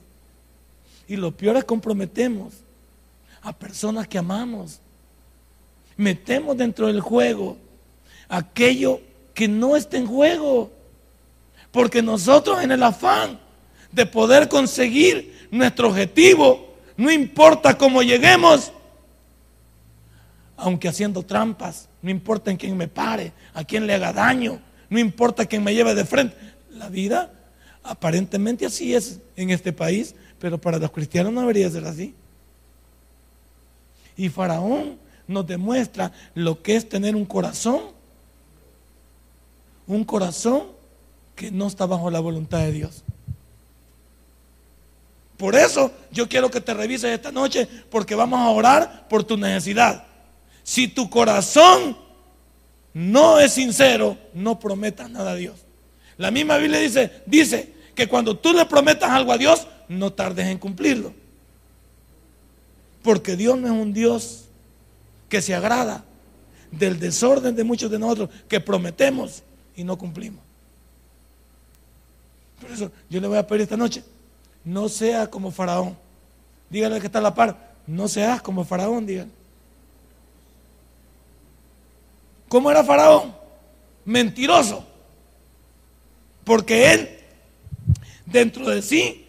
[1.07, 2.55] Y lo peor es comprometemos
[3.43, 4.81] a personas que amamos.
[5.97, 7.57] Metemos dentro del juego
[8.29, 9.01] aquello
[9.35, 10.73] que no está en juego.
[11.71, 13.39] Porque nosotros en el afán
[13.93, 18.73] de poder conseguir nuestro objetivo, no importa cómo lleguemos,
[20.57, 24.99] aunque haciendo trampas, no importa en quién me pare, a quién le haga daño, no
[24.99, 26.37] importa quién me lleve de frente.
[26.71, 27.33] La vida
[27.83, 32.15] aparentemente así es en este país, pero para los cristianos no debería ser así.
[34.17, 37.81] Y Faraón nos demuestra lo que es tener un corazón,
[39.87, 40.65] un corazón
[41.35, 43.03] que no está bajo la voluntad de Dios.
[45.45, 49.37] Por eso yo quiero que te revises esta noche porque vamos a orar por tu
[49.37, 50.07] necesidad.
[50.63, 51.99] Si tu corazón
[52.95, 55.61] no es sincero, no prometas nada a Dios.
[56.17, 60.47] La misma Biblia dice, dice que cuando tú le prometas algo a Dios, no tardes
[60.47, 61.13] en cumplirlo.
[63.03, 64.47] Porque Dios no es un Dios
[65.29, 66.07] que se agrada
[66.71, 69.43] del desorden de muchos de nosotros que prometemos
[69.77, 70.41] y no cumplimos.
[72.63, 74.03] Por eso yo le voy a pedir esta noche,
[74.65, 75.97] no sea como Faraón.
[76.71, 79.31] Dígale que está a la par, no seas como Faraón, dígale.
[82.49, 83.35] ¿Cómo era Faraón?
[84.05, 84.85] Mentiroso.
[86.45, 87.11] Porque él,
[88.27, 89.27] dentro de sí,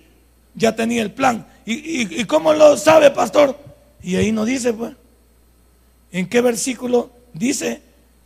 [0.53, 1.47] ya tenía el plan.
[1.65, 3.57] ¿Y, cómo lo sabe, pastor?
[4.03, 4.93] Y ahí no dice, pues.
[6.11, 7.81] ¿En qué versículo dice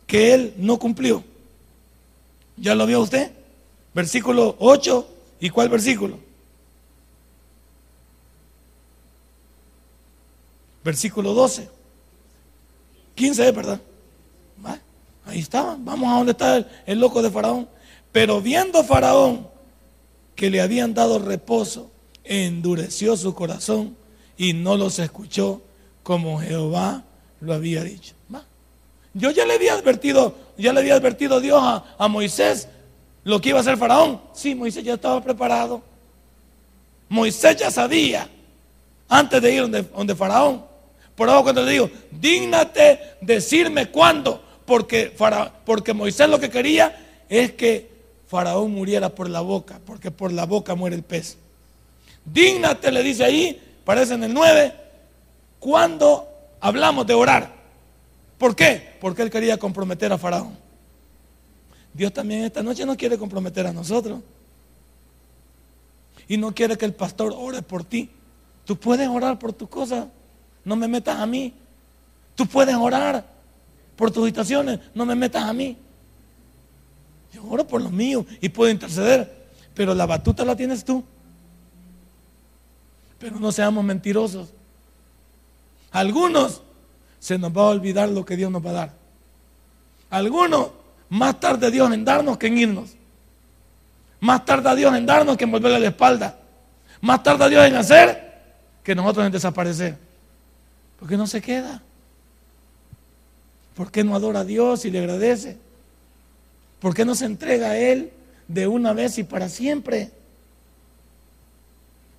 [0.06, 1.24] que él no cumplió?
[2.56, 3.32] ¿Ya lo vio usted?
[3.94, 5.08] Versículo 8.
[5.40, 6.18] ¿Y cuál versículo?
[10.84, 11.68] Versículo 12.
[13.14, 13.80] 15 es verdad.
[15.26, 15.76] Ahí estaba.
[15.78, 17.68] Vamos a donde está el, loco de Faraón.
[18.12, 19.46] Pero viendo Faraón
[20.34, 21.90] que le habían dado reposo,
[22.24, 23.96] endureció su corazón
[24.36, 25.60] y no los escuchó
[26.02, 27.04] como Jehová
[27.40, 28.14] lo había dicho.
[29.12, 32.68] Yo ya le había advertido, ya le había advertido Dios a, Moisés
[33.24, 34.20] lo que iba a hacer Faraón.
[34.32, 35.82] Sí, Moisés ya estaba preparado.
[37.08, 38.28] Moisés ya sabía
[39.08, 40.69] antes de ir donde, donde Faraón.
[41.20, 45.14] Por eso cuando le digo, dígnate decirme cuándo, porque,
[45.66, 47.90] porque Moisés lo que quería es que
[48.26, 51.36] Faraón muriera por la boca, porque por la boca muere el pez.
[52.24, 54.72] Dígnate, le dice ahí, parece en el 9,
[55.58, 56.26] cuando
[56.58, 57.52] hablamos de orar.
[58.38, 58.94] ¿Por qué?
[58.98, 60.56] Porque él quería comprometer a Faraón.
[61.92, 64.20] Dios también esta noche no quiere comprometer a nosotros.
[66.28, 68.08] Y no quiere que el pastor ore por ti.
[68.64, 70.08] Tú puedes orar por tu cosa.
[70.64, 71.52] No me metas a mí.
[72.34, 73.24] Tú puedes orar
[73.96, 75.76] por tus situaciones, no me metas a mí.
[77.32, 81.04] Yo oro por los míos y puedo interceder, pero la batuta la tienes tú.
[83.18, 84.48] Pero no seamos mentirosos.
[85.90, 86.62] Algunos
[87.18, 88.92] se nos va a olvidar lo que Dios nos va a dar.
[90.08, 90.70] Algunos
[91.10, 92.90] más tarde Dios en darnos que en irnos.
[94.20, 96.38] Más tarde Dios en darnos que en volverle la espalda.
[97.00, 98.40] Más tarde Dios en hacer
[98.82, 100.09] que nosotros en desaparecer.
[101.00, 101.82] Porque no se queda.
[103.74, 105.56] ¿Por qué no adora a Dios y le agradece?
[106.78, 108.10] ¿Por qué no se entrega a Él
[108.46, 110.12] de una vez y para siempre?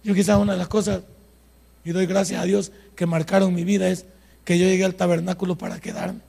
[0.03, 1.01] Yo quizás una de las cosas,
[1.85, 4.05] y doy gracias a Dios, que marcaron mi vida es
[4.43, 6.21] que yo llegué al tabernáculo para quedarme.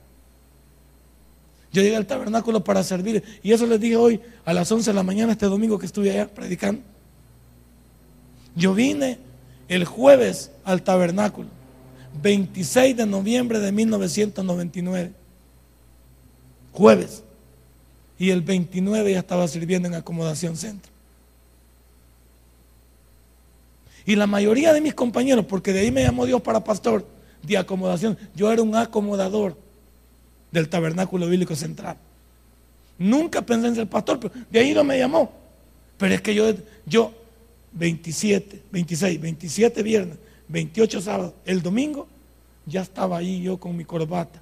[1.71, 3.23] Yo llegué al tabernáculo para servir.
[3.41, 6.11] Y eso les dije hoy a las 11 de la mañana, este domingo que estuve
[6.11, 6.81] allá predicando.
[8.55, 9.17] Yo vine
[9.67, 11.49] el jueves al tabernáculo,
[12.21, 15.11] 26 de noviembre de 1999.
[16.71, 17.23] Jueves.
[18.19, 20.91] Y el 29 ya estaba sirviendo en acomodación centro.
[24.05, 27.05] Y la mayoría de mis compañeros, porque de ahí me llamó Dios para pastor
[27.41, 29.57] de acomodación, yo era un acomodador
[30.51, 31.97] del tabernáculo bíblico central.
[32.97, 35.31] Nunca pensé en ser pastor, pero de ahí no me llamó.
[35.97, 36.53] Pero es que yo,
[36.85, 37.13] yo
[37.73, 40.17] 27, 26, 27 viernes,
[40.53, 42.07] 28 sábados, el domingo,
[42.67, 44.39] ya estaba ahí yo con mi corbata,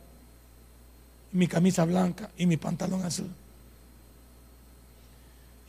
[1.32, 3.30] mi camisa blanca y mi pantalón azul.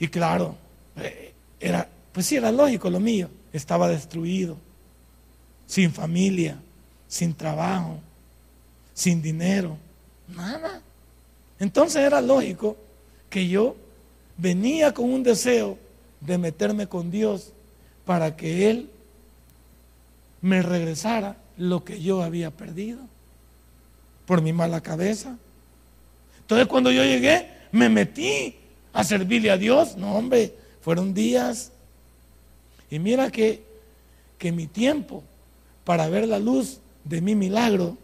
[0.00, 0.56] Y claro,
[0.96, 4.56] eh, era, pues sí, era lógico lo mío estaba destruido,
[5.66, 6.58] sin familia,
[7.06, 8.00] sin trabajo,
[8.94, 9.76] sin dinero,
[10.26, 10.82] nada.
[11.60, 12.76] Entonces era lógico
[13.30, 13.76] que yo
[14.36, 15.78] venía con un deseo
[16.20, 17.52] de meterme con Dios
[18.04, 18.90] para que Él
[20.42, 23.00] me regresara lo que yo había perdido
[24.26, 25.36] por mi mala cabeza.
[26.40, 28.56] Entonces cuando yo llegué, me metí
[28.92, 29.96] a servirle a Dios.
[29.96, 31.72] No, hombre, fueron días
[32.90, 33.62] y mira que,
[34.36, 35.24] que mi tiempo
[35.84, 37.96] para ver la luz de mi milagro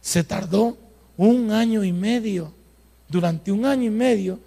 [0.00, 0.76] se tardó
[1.16, 2.52] un año y medio.
[3.08, 4.38] Durante un año y medio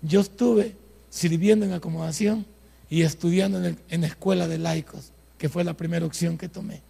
[0.00, 0.74] yo estuve
[1.08, 2.46] sirviendo en acomodación
[2.90, 5.12] y estudiando en, en escuela de laicos,
[5.42, 6.80] que fue la primera opción que tomé.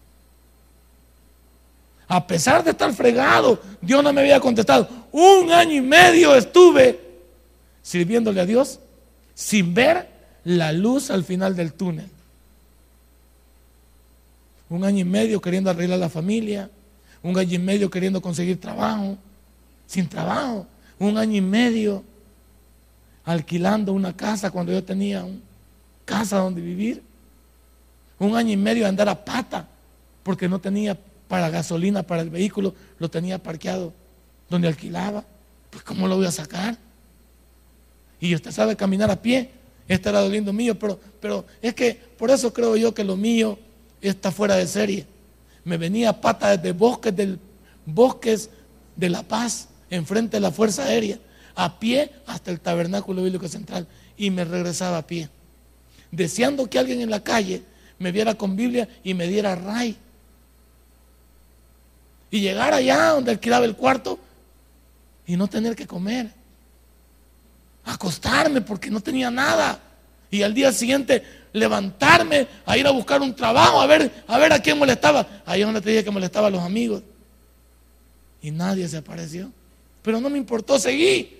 [2.07, 4.87] A pesar de estar fregado, Dios no me había contestado.
[5.11, 7.01] Un año y medio estuve
[7.81, 8.79] sirviéndole a Dios
[9.35, 10.07] sin ver
[10.45, 12.11] la luz al final del túnel
[14.69, 16.71] un año y medio queriendo arreglar la familia,
[17.23, 19.17] un año y medio queriendo conseguir trabajo,
[19.87, 20.67] sin trabajo,
[20.99, 22.05] un año y medio
[23.25, 25.41] alquilando una casa cuando yo tenía una
[26.05, 27.03] casa donde vivir,
[28.25, 29.69] un año y medio andar a pata
[30.23, 30.97] porque no tenía
[31.29, 33.93] para gasolina para el vehículo, lo tenía parqueado
[34.51, 35.25] donde alquilaba,
[35.71, 36.77] pues ¿cómo lo voy a sacar?
[38.21, 39.51] Y usted sabe caminar a pie,
[39.89, 43.17] este era lo lindo mío, pero, pero es que por eso creo yo que lo
[43.17, 43.59] mío
[44.01, 45.07] está fuera de serie.
[45.65, 47.39] Me venía a pata desde bosques del
[47.85, 48.51] bosques
[48.97, 51.19] de La Paz, enfrente de la Fuerza Aérea,
[51.55, 55.29] a pie hasta el Tabernáculo Bíblico Central y me regresaba a pie,
[56.11, 57.63] deseando que alguien en la calle
[58.03, 59.97] me viera con Biblia y me diera ray.
[62.31, 64.19] Y llegar allá donde alquilaba el cuarto
[65.27, 66.31] y no tener que comer.
[67.85, 69.79] Acostarme porque no tenía nada.
[70.31, 71.23] Y al día siguiente
[71.53, 75.43] levantarme a ir a buscar un trabajo, a ver, a ver a quién molestaba.
[75.47, 77.03] Ahí donde te dije que molestaba a los amigos.
[78.43, 79.53] Y nadie se apareció.
[80.03, 81.39] Pero no me importó, seguí.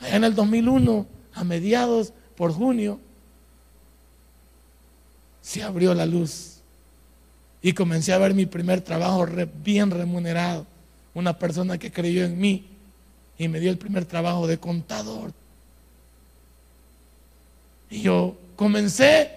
[0.00, 2.98] Allá en el 2001, a mediados, por junio,
[5.42, 6.60] se abrió la luz.
[7.60, 9.26] Y comencé a ver mi primer trabajo
[9.62, 10.66] bien remunerado.
[11.14, 12.64] Una persona que creyó en mí
[13.36, 15.32] y me dio el primer trabajo de contador.
[17.90, 19.30] Y yo comencé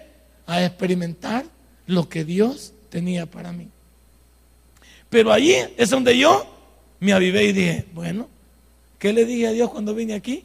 [0.46, 1.44] a experimentar
[1.86, 3.68] lo que Dios tenía para mí.
[5.10, 6.46] Pero allí es donde yo
[7.00, 8.28] me avivé y dije, bueno,
[8.98, 10.44] ¿qué le dije a Dios cuando vine aquí?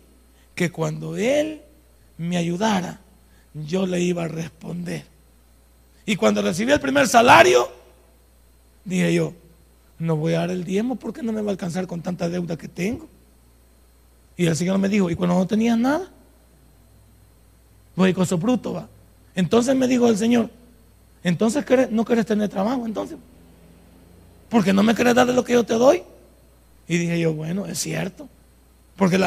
[0.54, 1.62] Que cuando Él
[2.18, 3.00] me ayudara,
[3.54, 5.11] yo le iba a responder.
[6.06, 7.70] Y cuando recibí el primer salario,
[8.84, 9.34] dije yo,
[10.00, 12.58] no voy a dar el diezmo porque no me va a alcanzar con tanta deuda
[12.58, 13.08] que tengo.
[14.36, 16.10] Y el Señor me dijo, ¿y cuando no tenías nada?
[17.96, 18.88] Voy con bruto, va.
[19.36, 20.50] Entonces me dijo el Señor,
[21.24, 23.18] entonces no quieres tener trabajo, entonces.
[24.50, 26.04] Porque no me quieres dar de lo que yo te doy.
[26.88, 28.28] Y dije yo, bueno, es cierto.
[28.96, 29.20] Porque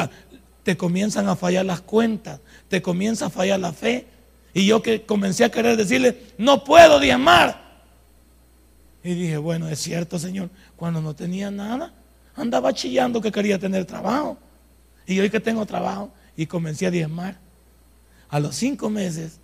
[0.63, 4.05] te comienzan a fallar las cuentas, te comienza a fallar la fe.
[4.55, 7.61] Y yo que comencé a querer decirle, no puedo diezmar.
[9.03, 11.93] Y dije, bueno, es cierto, Señor, cuando no tenía nada,
[12.37, 14.37] andaba chillando que quería tener trabajo.
[15.05, 17.37] Y hoy que tengo trabajo, y comencé a diezmar.
[18.29, 19.39] A los cinco meses,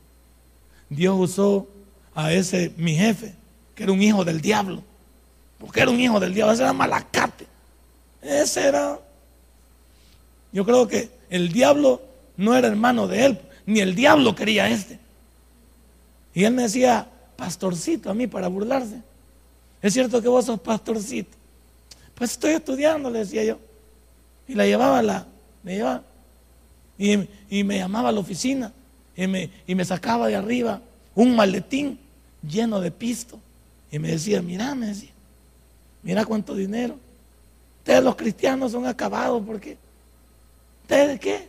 [0.89, 1.67] Dios usó
[2.15, 3.35] a ese mi jefe,
[3.75, 4.81] que era un hijo del diablo.
[5.59, 7.47] Porque era un hijo del diablo, ese era malacate.
[8.21, 8.97] Ese era.
[10.53, 12.01] Yo creo que el diablo
[12.37, 15.00] no era hermano de él, ni el diablo quería este.
[16.33, 19.01] Y él me decía, pastorcito a mí para burlarse.
[19.81, 21.35] Es cierto que vos sos pastorcito.
[22.15, 23.57] Pues estoy estudiando, le decía yo.
[24.47, 25.25] Y la llevaba, la,
[25.63, 26.03] me llevaba.
[26.97, 28.71] Y, me llamaba a la oficina
[29.15, 30.81] y me, y me sacaba de arriba
[31.15, 31.99] un maletín
[32.47, 33.39] lleno de pisto.
[33.91, 35.11] Y me decía, mira, me decía,
[36.03, 36.97] mira cuánto dinero.
[37.79, 39.77] Ustedes los cristianos son acabados porque,
[40.83, 41.47] ¿ustedes qué?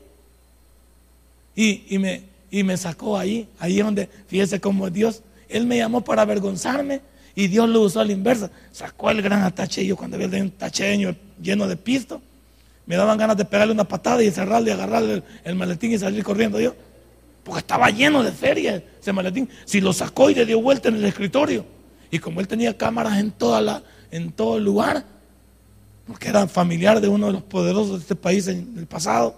[1.54, 2.22] Y, me,
[2.52, 7.00] y me sacó ahí, ahí donde, fíjese cómo Dios, Él me llamó para avergonzarme
[7.34, 8.50] y Dios lo usó a la inversa.
[8.70, 12.20] Sacó el gran atache yo cuando había un tacheño lleno de pisto.
[12.84, 16.22] Me daban ganas de pegarle una patada y cerrarle y agarrarle el, maletín y salir
[16.22, 16.74] corriendo yo.
[17.42, 19.48] Porque estaba lleno de feria ese maletín.
[19.64, 21.64] Si lo sacó y le dio vuelta en el escritorio.
[22.10, 25.06] Y como él tenía cámaras en, toda la, en todo el lugar,
[26.06, 29.36] porque era familiar de uno de los poderosos de este país en el pasado,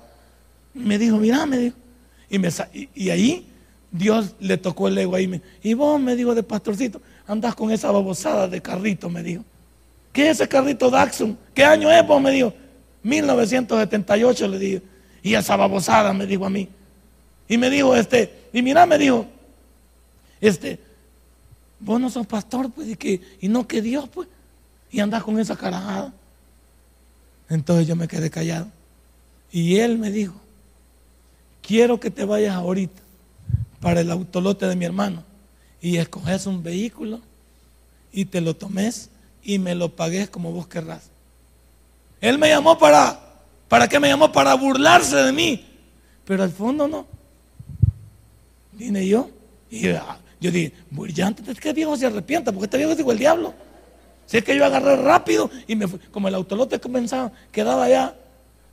[0.75, 1.84] me dijo, mira, me dijo.
[2.31, 2.49] Y, me,
[2.95, 3.47] y, ahí
[3.91, 5.41] Dios le tocó el ego ahí.
[5.63, 9.45] y vos, me dijo de pastorcito, andás con esa babosada de carrito, me dijo.
[10.13, 11.37] ¿Qué es ese carrito Daxon?
[11.53, 12.21] ¿Qué año es vos?
[12.21, 12.55] Me dijo.
[13.03, 14.81] 1978 le digo.
[15.23, 16.69] Y esa babosada me dijo a mí.
[17.49, 19.27] Y me dijo, este, y mira, me dijo,
[20.41, 20.79] este,
[21.81, 24.29] vos no sos pastor, pues, y, que, y no que Dios, pues,
[24.91, 26.13] y andás con esa carajada.
[27.49, 28.69] Entonces yo me quedé callado.
[29.51, 30.35] Y él me dijo,
[31.67, 33.01] quiero que te vayas ahorita
[33.81, 35.23] para el autolote de mi hermano
[35.81, 37.21] y escoges un vehículo
[38.13, 39.11] y te lo tomes
[39.43, 41.11] y me lo pagues como vos querrás.
[42.21, 43.21] Él me llamó para,
[43.69, 44.33] ¿para qué me llamó?
[44.33, 45.67] Para burlarse de mí.
[46.25, 47.07] Pero al fondo no.
[48.73, 49.29] Vine yo
[49.71, 53.17] y ah, yo dije, brillante, es que viejo se arrepienta, porque este viejo es igual
[53.17, 53.55] el diablo.
[54.27, 58.17] Si es que yo agarré rápido y me fui, como el autolote comenzaba, quedaba ya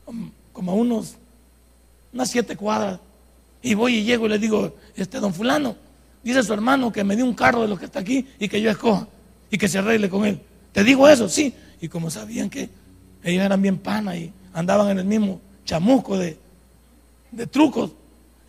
[0.06, 1.16] um, como a unos,
[2.14, 3.00] unas siete cuadras.
[3.62, 5.76] Y voy y llego y le digo, este don fulano,
[6.24, 8.62] dice su hermano que me dio un carro de los que está aquí y que
[8.62, 9.08] yo escoja
[9.50, 10.40] y que se arregle con él.
[10.72, 11.30] ¿Te digo eso?
[11.30, 11.54] Sí.
[11.80, 12.70] Y como sabían que
[13.24, 16.38] ellos eran bien panas y andaban en el mismo chamusco de,
[17.50, 17.92] trucos.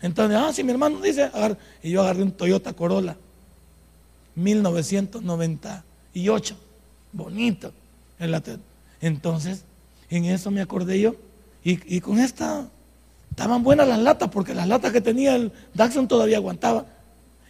[0.01, 1.29] Entonces, ah, si mi hermano dice,
[1.81, 3.15] y yo agarré un Toyota Corolla,
[4.35, 6.55] 1998,
[7.11, 7.71] bonito.
[9.01, 9.63] Entonces,
[10.09, 11.15] en eso me acordé yo.
[11.63, 12.67] Y, con esta,
[13.33, 16.85] estaban buenas las latas, porque las latas que tenía el Daxon todavía aguantaba.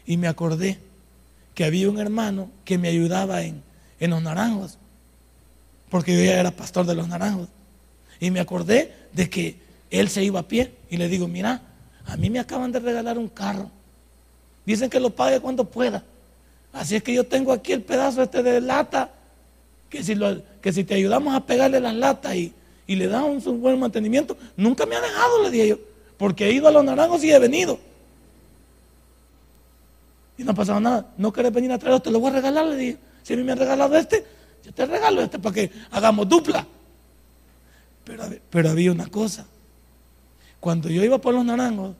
[0.05, 0.79] Y me acordé
[1.53, 3.61] que había un hermano que me ayudaba en,
[3.99, 4.77] en los naranjos
[5.93, 7.49] porque yo ya era pastor de los naranjos.
[8.19, 9.59] Y me acordé de que
[9.91, 11.61] él se iba a pie y le digo, mira,
[12.07, 13.69] a mí me acaban de regalar un carro.
[14.65, 16.03] Dicen que lo pague cuando pueda.
[16.71, 19.11] Así es que yo tengo aquí el pedazo este de lata,
[19.87, 20.17] que si,
[20.63, 22.51] que si te ayudamos a pegarle las latas y,
[22.85, 25.77] y le damos un buen mantenimiento, nunca me ha dejado, le dije yo,
[26.17, 27.79] porque he ido a los naranjos y he venido.
[30.37, 31.13] Y no ha pasado nada.
[31.17, 32.97] No querés venir a traerlo, te lo voy a regalar, le dije.
[33.21, 34.25] Si a mí me han regalado este,
[34.63, 36.65] yo te regalo este para que hagamos dupla.
[38.03, 39.45] Pero, pero había una cosa.
[40.59, 41.95] Cuando yo iba por los naranjos,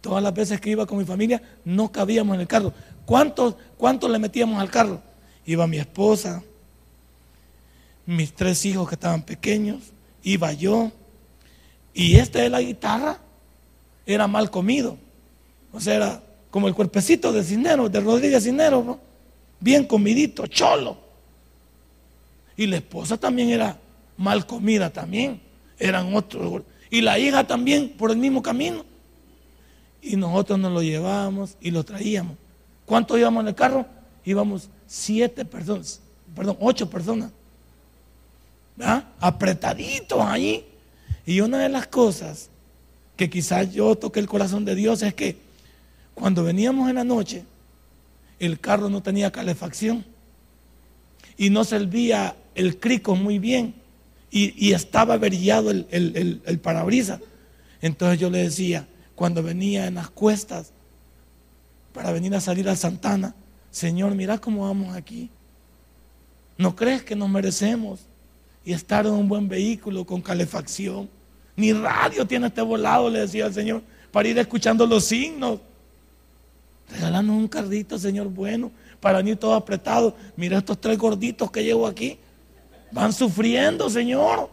[0.00, 2.72] todas las veces que iba con mi familia, no cabíamos en el carro.
[3.06, 5.00] ¿Cuántos, cuántos le metíamos al carro?
[5.46, 6.42] Iba mi esposa,
[8.06, 9.92] mis tres hijos que estaban pequeños,
[10.22, 10.90] iba yo.
[11.94, 13.18] Y este de la guitarra
[14.06, 14.96] era mal comido.
[15.72, 18.96] O sea, era como el cuerpecito de Cisneros, de Rodríguez Cisneros,
[19.60, 20.98] bien comidito, cholo.
[22.56, 23.78] Y la esposa también era
[24.16, 25.40] mal comida también.
[25.78, 26.62] Eran otros.
[26.90, 28.84] Y la hija también por el mismo camino.
[30.02, 32.36] Y nosotros nos lo llevábamos y lo traíamos.
[32.84, 33.86] ¿Cuántos íbamos en el carro?
[34.24, 36.00] Íbamos siete personas,
[36.34, 37.30] perdón, ocho personas.
[38.76, 39.08] ¿Verdad?
[39.20, 40.66] Apretaditos ahí.
[41.24, 42.50] Y una de las cosas
[43.16, 45.36] que quizás yo toqué el corazón de Dios es que
[46.14, 47.44] cuando veníamos en la noche,
[48.38, 50.04] el carro no tenía calefacción
[51.36, 53.74] y no servía el crico muy bien
[54.30, 57.20] y, estaba averiado el, el, parabrisas.
[57.82, 60.72] Entonces yo le decía, cuando venía en las cuestas
[61.92, 63.34] para venir a salir a Santana,
[63.70, 65.28] Señor, mira cómo vamos aquí.
[66.56, 68.00] ¿No crees que nos merecemos
[68.64, 71.08] y estar en un buen vehículo con calefacción?
[71.56, 75.60] Ni radio tiene este volado, le decía al Señor, para ir escuchando los signos.
[76.90, 80.14] Regálanos un carrito, Señor, bueno, para venir todo apretado.
[80.36, 82.18] Mira estos tres gorditos que llevo aquí.
[82.90, 84.50] Van sufriendo, Señor.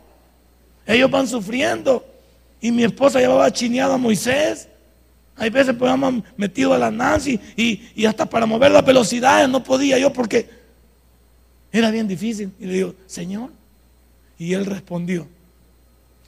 [0.85, 2.05] Ellos van sufriendo.
[2.61, 4.67] Y mi esposa llevaba chineado a Moisés.
[5.35, 5.91] Hay veces pues
[6.35, 10.49] metido a la Nancy y, y hasta para mover las velocidades no podía yo porque
[11.71, 12.51] era bien difícil.
[12.59, 13.58] Y le digo, Señor.
[14.39, 15.27] Y él respondió,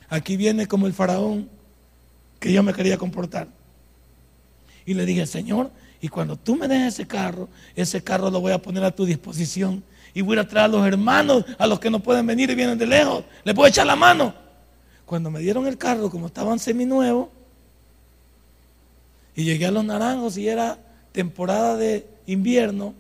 [0.10, 1.50] aquí viene como el faraón
[2.40, 3.48] que yo me quería comportar.
[4.86, 8.52] Y le dije, Señor, y cuando tú me des ese carro, ese carro lo voy
[8.52, 9.84] a poner a tu disposición.
[10.14, 12.78] Y voy a traer a los hermanos, a los que no pueden venir y vienen
[12.78, 13.24] de lejos.
[13.46, 14.34] Les voy a echar la mano.
[15.06, 17.30] Cuando me dieron el carro, como estaban seminuevos,
[19.36, 20.78] y llegué a los naranjos y era
[21.14, 22.94] temporada de invierno,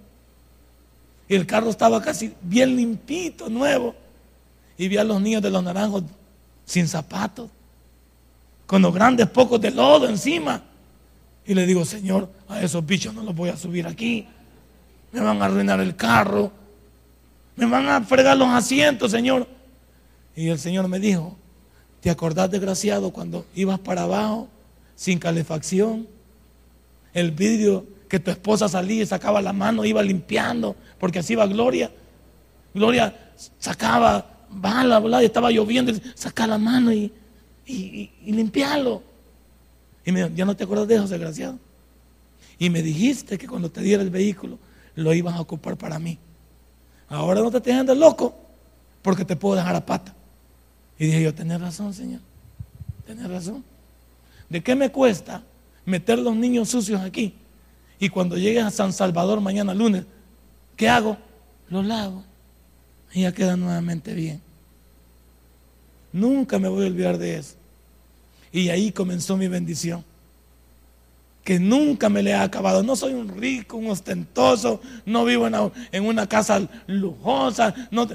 [1.28, 3.96] y el carro estaba casi bien limpito, nuevo,
[4.82, 6.02] y vi a los niños de los naranjos
[6.66, 7.52] sin zapatos,
[8.66, 10.64] con los grandes pocos de lodo encima.
[11.46, 14.26] Y le digo, Señor, a esos bichos no los voy a subir aquí.
[15.12, 16.52] Me van a arruinar el carro.
[17.56, 19.48] Me van a fregar los asientos, Señor.
[20.36, 21.38] Y el Señor me dijo,
[22.00, 24.48] ¿te acordás, desgraciado, cuando ibas para abajo
[24.96, 26.08] sin calefacción?
[27.14, 31.46] El vidrio que tu esposa salía y sacaba la mano, iba limpiando, porque así iba
[31.46, 31.92] Gloria.
[32.74, 33.16] Gloria
[33.60, 37.12] sacaba bala, y estaba lloviendo, saca la mano y,
[37.66, 39.02] y, limpiarlo.
[40.06, 41.58] Y me dijo, ¿ya no te acuerdas de eso, desgraciado?
[42.58, 44.60] Y me dijiste que cuando te diera el vehículo,
[44.96, 46.18] lo ibas a ocupar para mí.
[47.08, 48.36] Ahora no te estés de loco,
[49.02, 50.14] porque te puedo dejar a pata.
[50.98, 52.22] Y dije yo, tenés razón, Señor.
[53.06, 53.64] Tenés razón.
[54.50, 55.44] ¿De qué me cuesta
[55.86, 57.34] meter los niños sucios aquí?
[58.00, 60.06] Y cuando llegues a San Salvador mañana lunes,
[60.76, 61.18] ¿qué hago?
[61.70, 62.24] Los lavo.
[63.14, 64.42] Y ya queda nuevamente bien.
[66.14, 67.56] Nunca me voy a olvidar de eso.
[68.52, 70.04] Y ahí comenzó mi bendición.
[71.44, 72.84] Que nunca me le ha acabado.
[72.84, 78.08] No soy un rico, un ostentoso, no vivo en una, casa lujosa, no,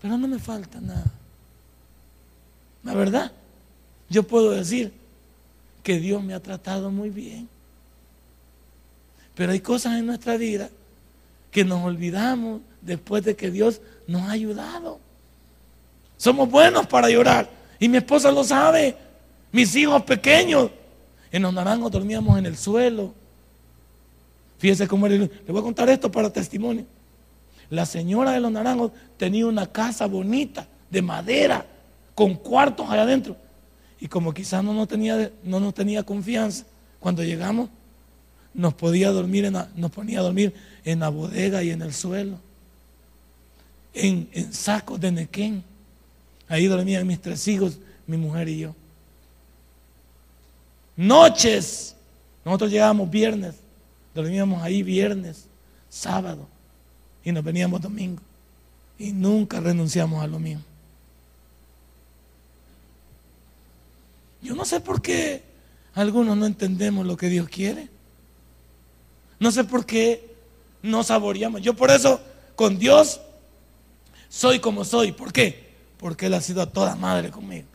[0.00, 1.12] pero no me falta nada.
[2.84, 3.32] La verdad,
[4.08, 4.92] yo puedo decir
[5.82, 7.48] que Dios me ha tratado muy bien.
[9.34, 10.70] Pero hay cosas en nuestra vida
[11.50, 14.98] que nos olvidamos después de que Dios nos ha ayudado.
[16.16, 17.48] Somos buenos para llorar.
[17.78, 18.96] Y mi esposa lo sabe.
[19.52, 20.70] Mis hijos pequeños.
[21.30, 23.14] En los naranjos dormíamos en el suelo.
[24.58, 25.16] Fíjese cómo era.
[25.16, 26.86] Le voy a contar esto para testimonio.
[27.70, 31.66] La señora de los naranjos tenía una casa bonita, de madera,
[32.14, 33.36] con cuartos allá adentro.
[34.00, 36.64] Y como quizás no nos tenía, no nos tenía confianza,
[36.98, 37.68] cuando llegamos,
[38.54, 40.54] nos, podía dormir en nos ponía a dormir
[40.84, 42.38] en la bodega y en el suelo.
[43.94, 45.64] En, sacos de nequén.
[46.48, 48.74] Ahí dormían mis tres hijos, mi mujer y yo
[50.98, 51.94] noches.
[52.44, 53.54] Nosotros llegábamos viernes,
[54.14, 55.46] dormíamos ahí viernes,
[55.88, 56.46] sábado
[57.24, 58.20] y nos veníamos domingo.
[58.98, 60.64] Y nunca renunciamos a lo mismo.
[64.42, 65.42] Yo no sé por qué
[65.94, 67.88] algunos no entendemos lo que Dios quiere.
[69.38, 70.34] No sé por qué
[70.82, 71.62] no saboreamos.
[71.62, 72.20] Yo por eso
[72.56, 73.20] con Dios
[74.38, 75.10] soy como soy.
[75.10, 75.74] ¿Por qué?
[75.98, 77.66] Porque Él ha sido a toda madre conmigo.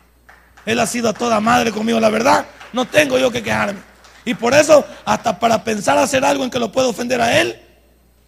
[0.65, 3.81] Él ha sido a toda madre conmigo, la verdad no tengo yo que quejarme.
[4.23, 7.59] Y por eso, hasta para pensar hacer algo en que lo puedo ofender a Él,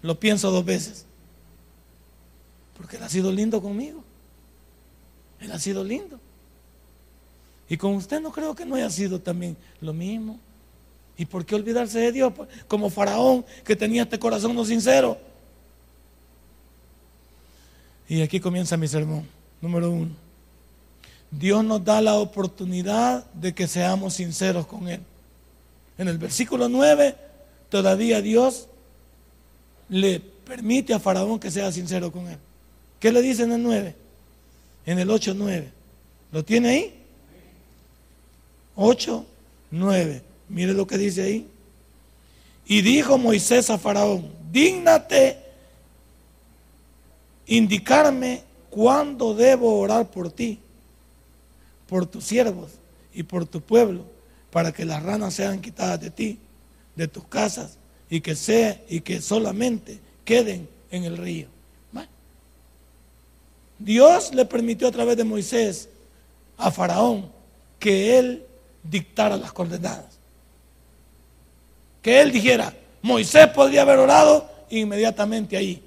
[0.02, 1.06] lo pienso dos veces.
[2.78, 4.04] Porque Él ha sido lindo conmigo.
[5.40, 6.20] Él ha sido lindo.
[7.70, 10.38] Y con usted no creo que no haya sido también lo mismo.
[11.16, 12.34] ¿Y por qué olvidarse de Dios?
[12.68, 15.18] Como Faraón que tenía este corazón no sincero.
[18.08, 19.28] Y aquí comienza mi sermón,
[19.62, 20.12] número uno.
[21.32, 25.02] Dios nos da la oportunidad de que seamos sinceros con Él.
[25.98, 27.16] En el versículo 9,
[27.70, 28.68] todavía Dios
[29.90, 32.38] le permite a Faraón que sea sincero con Él.
[33.00, 33.96] ¿Qué le dice en el 9?
[34.86, 35.72] En el 8, 9.
[36.32, 36.94] ¿Lo tiene ahí?
[38.76, 39.26] 8,
[39.72, 40.22] 9.
[40.50, 41.48] Mire lo que dice ahí.
[42.68, 45.45] Y dijo Moisés a Faraón, dígnate
[47.48, 50.60] indicarme cuándo debo orar por ti
[51.88, 52.72] por tus siervos
[53.14, 54.06] y por tu pueblo,
[54.52, 56.40] para que las ranas sean quitadas de ti,
[56.96, 57.78] de tus casas,
[58.10, 61.48] y que sea y que solamente queden en el río.
[63.78, 65.90] Dios le permitió a través de Moisés
[66.58, 67.30] a Faraón
[67.78, 68.46] que él
[68.84, 70.18] dictara las coordenadas.
[72.02, 75.84] Que él dijera, Moisés podría haber orado inmediatamente ahí.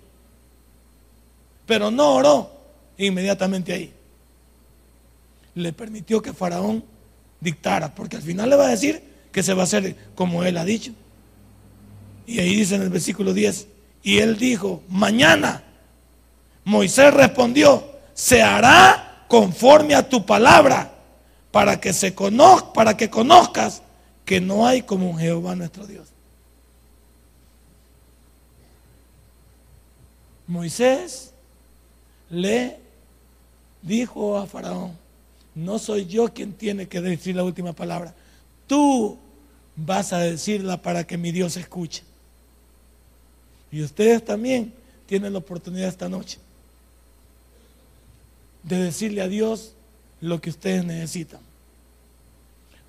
[1.69, 2.51] Pero no oró
[2.97, 3.95] inmediatamente ahí
[5.59, 6.85] le permitió que Faraón
[7.41, 9.03] dictara, porque al final le va a decir
[9.33, 10.93] que se va a hacer como él ha dicho.
[12.27, 13.67] Y ahí dice en el versículo 10,
[14.03, 15.65] y él dijo, mañana,
[16.65, 20.95] Moisés respondió, se hará conforme a tu palabra,
[21.51, 23.83] para que, se conozca, para que conozcas
[24.25, 26.09] que no hay como un Jehová nuestro Dios.
[30.47, 31.33] Moisés
[32.31, 32.79] le
[33.83, 34.97] dijo a Faraón,
[35.55, 38.15] no soy yo quien tiene que decir la última palabra,
[38.67, 39.19] tú
[39.77, 42.03] vas a decirla para que mi Dios escuche.
[43.71, 44.73] Y ustedes también
[45.07, 46.39] tienen la oportunidad esta noche
[48.63, 49.73] de decirle a Dios
[50.21, 51.41] lo que ustedes necesitan,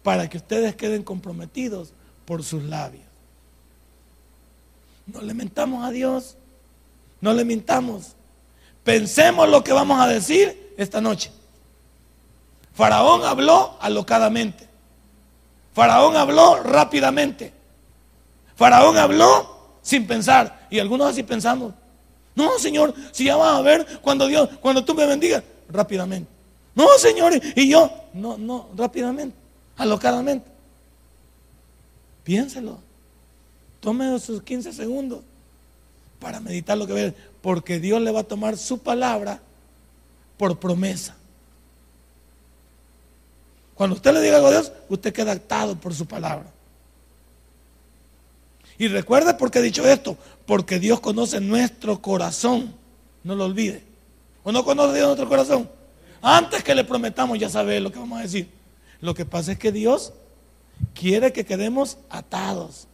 [0.04, 1.94] para que ustedes queden comprometidos
[2.26, 3.04] por sus labios.
[5.06, 6.36] No le mentamos a Dios,
[7.22, 8.16] no le mintamos.
[8.90, 11.30] Pensemos lo que vamos a decir esta noche.
[12.74, 14.68] Faraón habló alocadamente.
[15.76, 17.54] Faraón habló rápidamente.
[18.56, 20.66] Faraón habló sin pensar.
[20.72, 21.76] Y algunos así pensamos.
[22.34, 26.28] No, Señor, si ya vas a ver cuando Dios, cuando tú me bendigas, rápidamente.
[26.74, 29.36] No, Señor, y yo, no, no, rápidamente,
[29.78, 30.50] alocadamente.
[32.24, 32.80] Piénselo.
[33.82, 35.20] Tome sus 15 segundos
[36.20, 39.40] para meditar lo que ve, porque Dios le va a tomar su palabra
[40.38, 41.16] por promesa.
[43.76, 46.52] Cuando usted le diga algo a Dios, usted queda actado por su palabra.
[48.78, 52.74] Y recuerde por qué he dicho esto, porque Dios conoce nuestro corazón,
[53.24, 53.84] no lo olvide.
[54.44, 55.70] ¿O no conoce Dios nuestro corazón?
[56.22, 58.50] Antes que le prometamos ya sabe lo que vamos a decir.
[59.02, 60.14] Lo que pasa es que Dios
[60.94, 62.88] quiere que quedemos atados.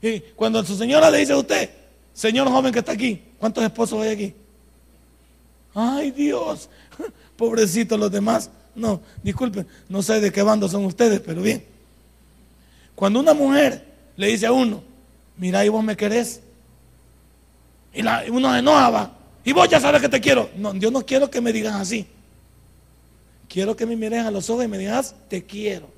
[0.00, 1.70] Y cuando su señora le dice a usted,
[2.16, 4.34] señor joven que está aquí, ¿cuántos esposos hay aquí?
[5.74, 6.70] Ay Dios,
[7.36, 8.50] pobrecitos los demás.
[8.74, 11.64] No, disculpen, no sé de qué bando son ustedes, pero bien.
[12.94, 13.86] Cuando una mujer
[14.16, 14.82] le dice a uno,
[15.36, 16.40] mira, y vos me querés,
[17.92, 18.00] y,
[18.30, 19.12] uno se enoja,
[19.44, 20.50] y vos ya sabes que te quiero.
[20.56, 22.06] No, yo no quiero que me digas así.
[23.48, 25.88] Quiero que me mires a los ojos y me digas, te quiero.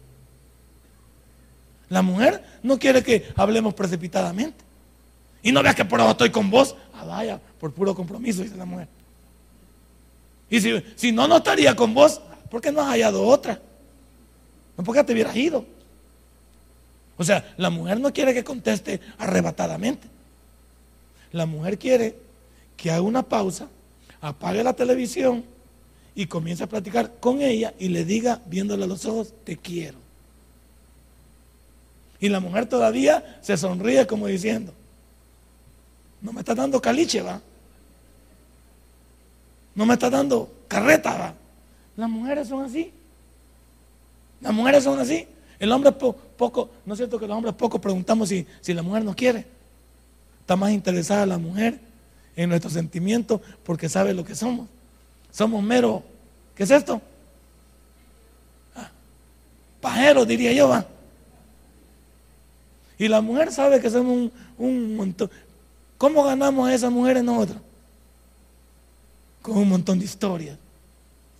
[1.88, 4.67] La mujer no quiere que hablemos precipitadamente.
[5.42, 6.74] Y no veas que por abajo estoy con vos.
[6.94, 8.88] Ah, vaya, por puro compromiso, dice la mujer.
[10.50, 12.20] Y si, si no, no estaría con vos.
[12.50, 13.60] ¿Por qué no has hallado otra?
[14.76, 15.64] No porque te hubieras ido.
[17.16, 20.06] O sea, la mujer no quiere que conteste arrebatadamente.
[21.32, 22.16] La mujer quiere
[22.76, 23.68] que haga una pausa,
[24.20, 25.44] apague la televisión
[26.14, 29.98] y comience a platicar con ella y le diga, viéndole a los ojos, te quiero.
[32.20, 34.72] Y la mujer todavía se sonríe como diciendo,
[36.20, 37.40] no me está dando caliche, va.
[39.74, 41.34] No me está dando carreta, va.
[41.96, 42.92] Las mujeres son así.
[44.40, 45.26] Las mujeres son así.
[45.58, 49.04] El hombre poco, ¿no es cierto que los hombres poco preguntamos si, si la mujer
[49.04, 49.46] no quiere?
[50.40, 51.78] Está más interesada la mujer
[52.36, 54.68] en nuestros sentimientos porque sabe lo que somos.
[55.30, 56.02] Somos mero,
[56.54, 57.02] ¿qué es esto?
[58.74, 58.90] Ah,
[59.80, 60.86] pajeros, diría yo, va.
[62.96, 65.30] Y la mujer sabe que somos un, montón.
[65.98, 67.60] ¿Cómo ganamos a esas mujeres nosotros?
[69.42, 70.56] Con un montón de historias.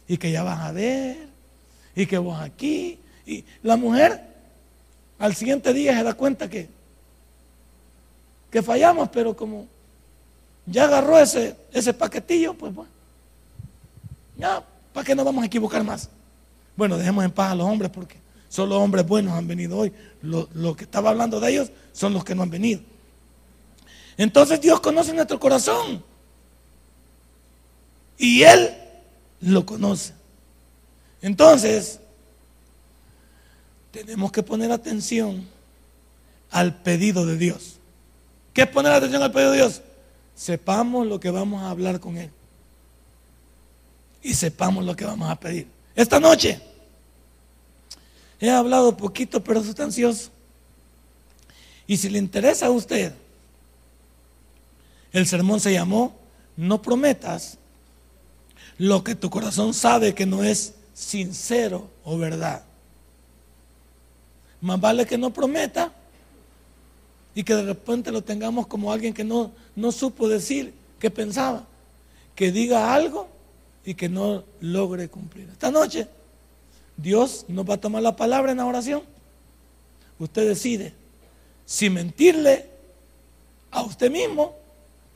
[0.06, 1.28] Y que ya vas a ver.
[1.94, 2.98] Y que vos aquí.
[3.26, 4.22] Y la mujer
[5.18, 6.68] al siguiente día se da cuenta que,
[8.50, 9.66] que fallamos, pero como
[10.66, 12.90] ya agarró ese, ese paquetillo, pues bueno.
[14.36, 16.10] Ya, ¿para qué nos vamos a equivocar más?
[16.76, 19.92] Bueno, dejemos en paz a los hombres porque Solo hombres buenos han venido hoy.
[20.22, 22.80] Lo, que estaba hablando de ellos son los que no han venido.
[24.18, 26.04] Entonces Dios conoce nuestro corazón.
[28.18, 28.76] Y Él
[29.40, 30.12] lo conoce.
[31.22, 32.00] Entonces,
[33.90, 35.48] tenemos que poner atención
[36.50, 37.76] al pedido de Dios.
[38.52, 39.80] ¿Qué es poner atención al pedido de Dios?
[40.34, 42.30] Sepamos lo que vamos a hablar con Él.
[44.22, 45.66] Y sepamos lo que vamos a pedir.
[45.94, 46.60] Esta noche
[48.40, 50.30] He hablado poquito pero sustancioso.
[51.86, 53.12] Y si le interesa a usted,
[55.12, 56.16] el sermón se llamó
[56.56, 57.58] No prometas
[58.78, 62.62] lo que tu corazón sabe que no es sincero o verdad.
[64.60, 65.92] Más vale que no prometa
[67.34, 71.64] y que de repente lo tengamos como alguien que no, no supo decir qué pensaba.
[72.34, 73.28] Que diga algo
[73.84, 75.48] y que no logre cumplir.
[75.50, 76.08] Esta noche
[76.96, 79.02] Dios nos va a tomar la palabra en la oración.
[80.18, 80.92] Usted decide
[81.64, 82.68] si mentirle
[83.70, 84.56] a usted mismo,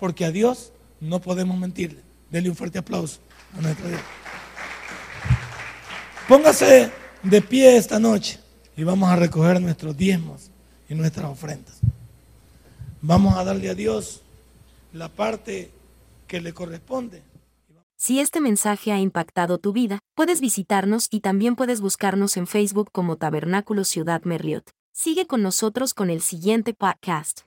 [0.02, 2.00] porque a Dios no podemos mentirle.
[2.28, 3.20] Dele un fuerte aplauso
[3.56, 4.00] a nuestro Dios.
[6.26, 6.90] Póngase
[7.22, 8.40] de pie esta noche
[8.76, 10.50] y vamos a recoger nuestros diezmos
[10.88, 11.78] y nuestras ofrendas.
[13.00, 14.22] Vamos a darle a Dios
[14.92, 15.70] la parte
[16.26, 17.22] que le corresponde.
[17.96, 22.90] Si este mensaje ha impactado tu vida, puedes visitarnos y también puedes buscarnos en Facebook
[22.90, 24.68] como Tabernáculo Ciudad Merliot.
[24.92, 27.42] Sigue con nosotros con el siguiente podcast.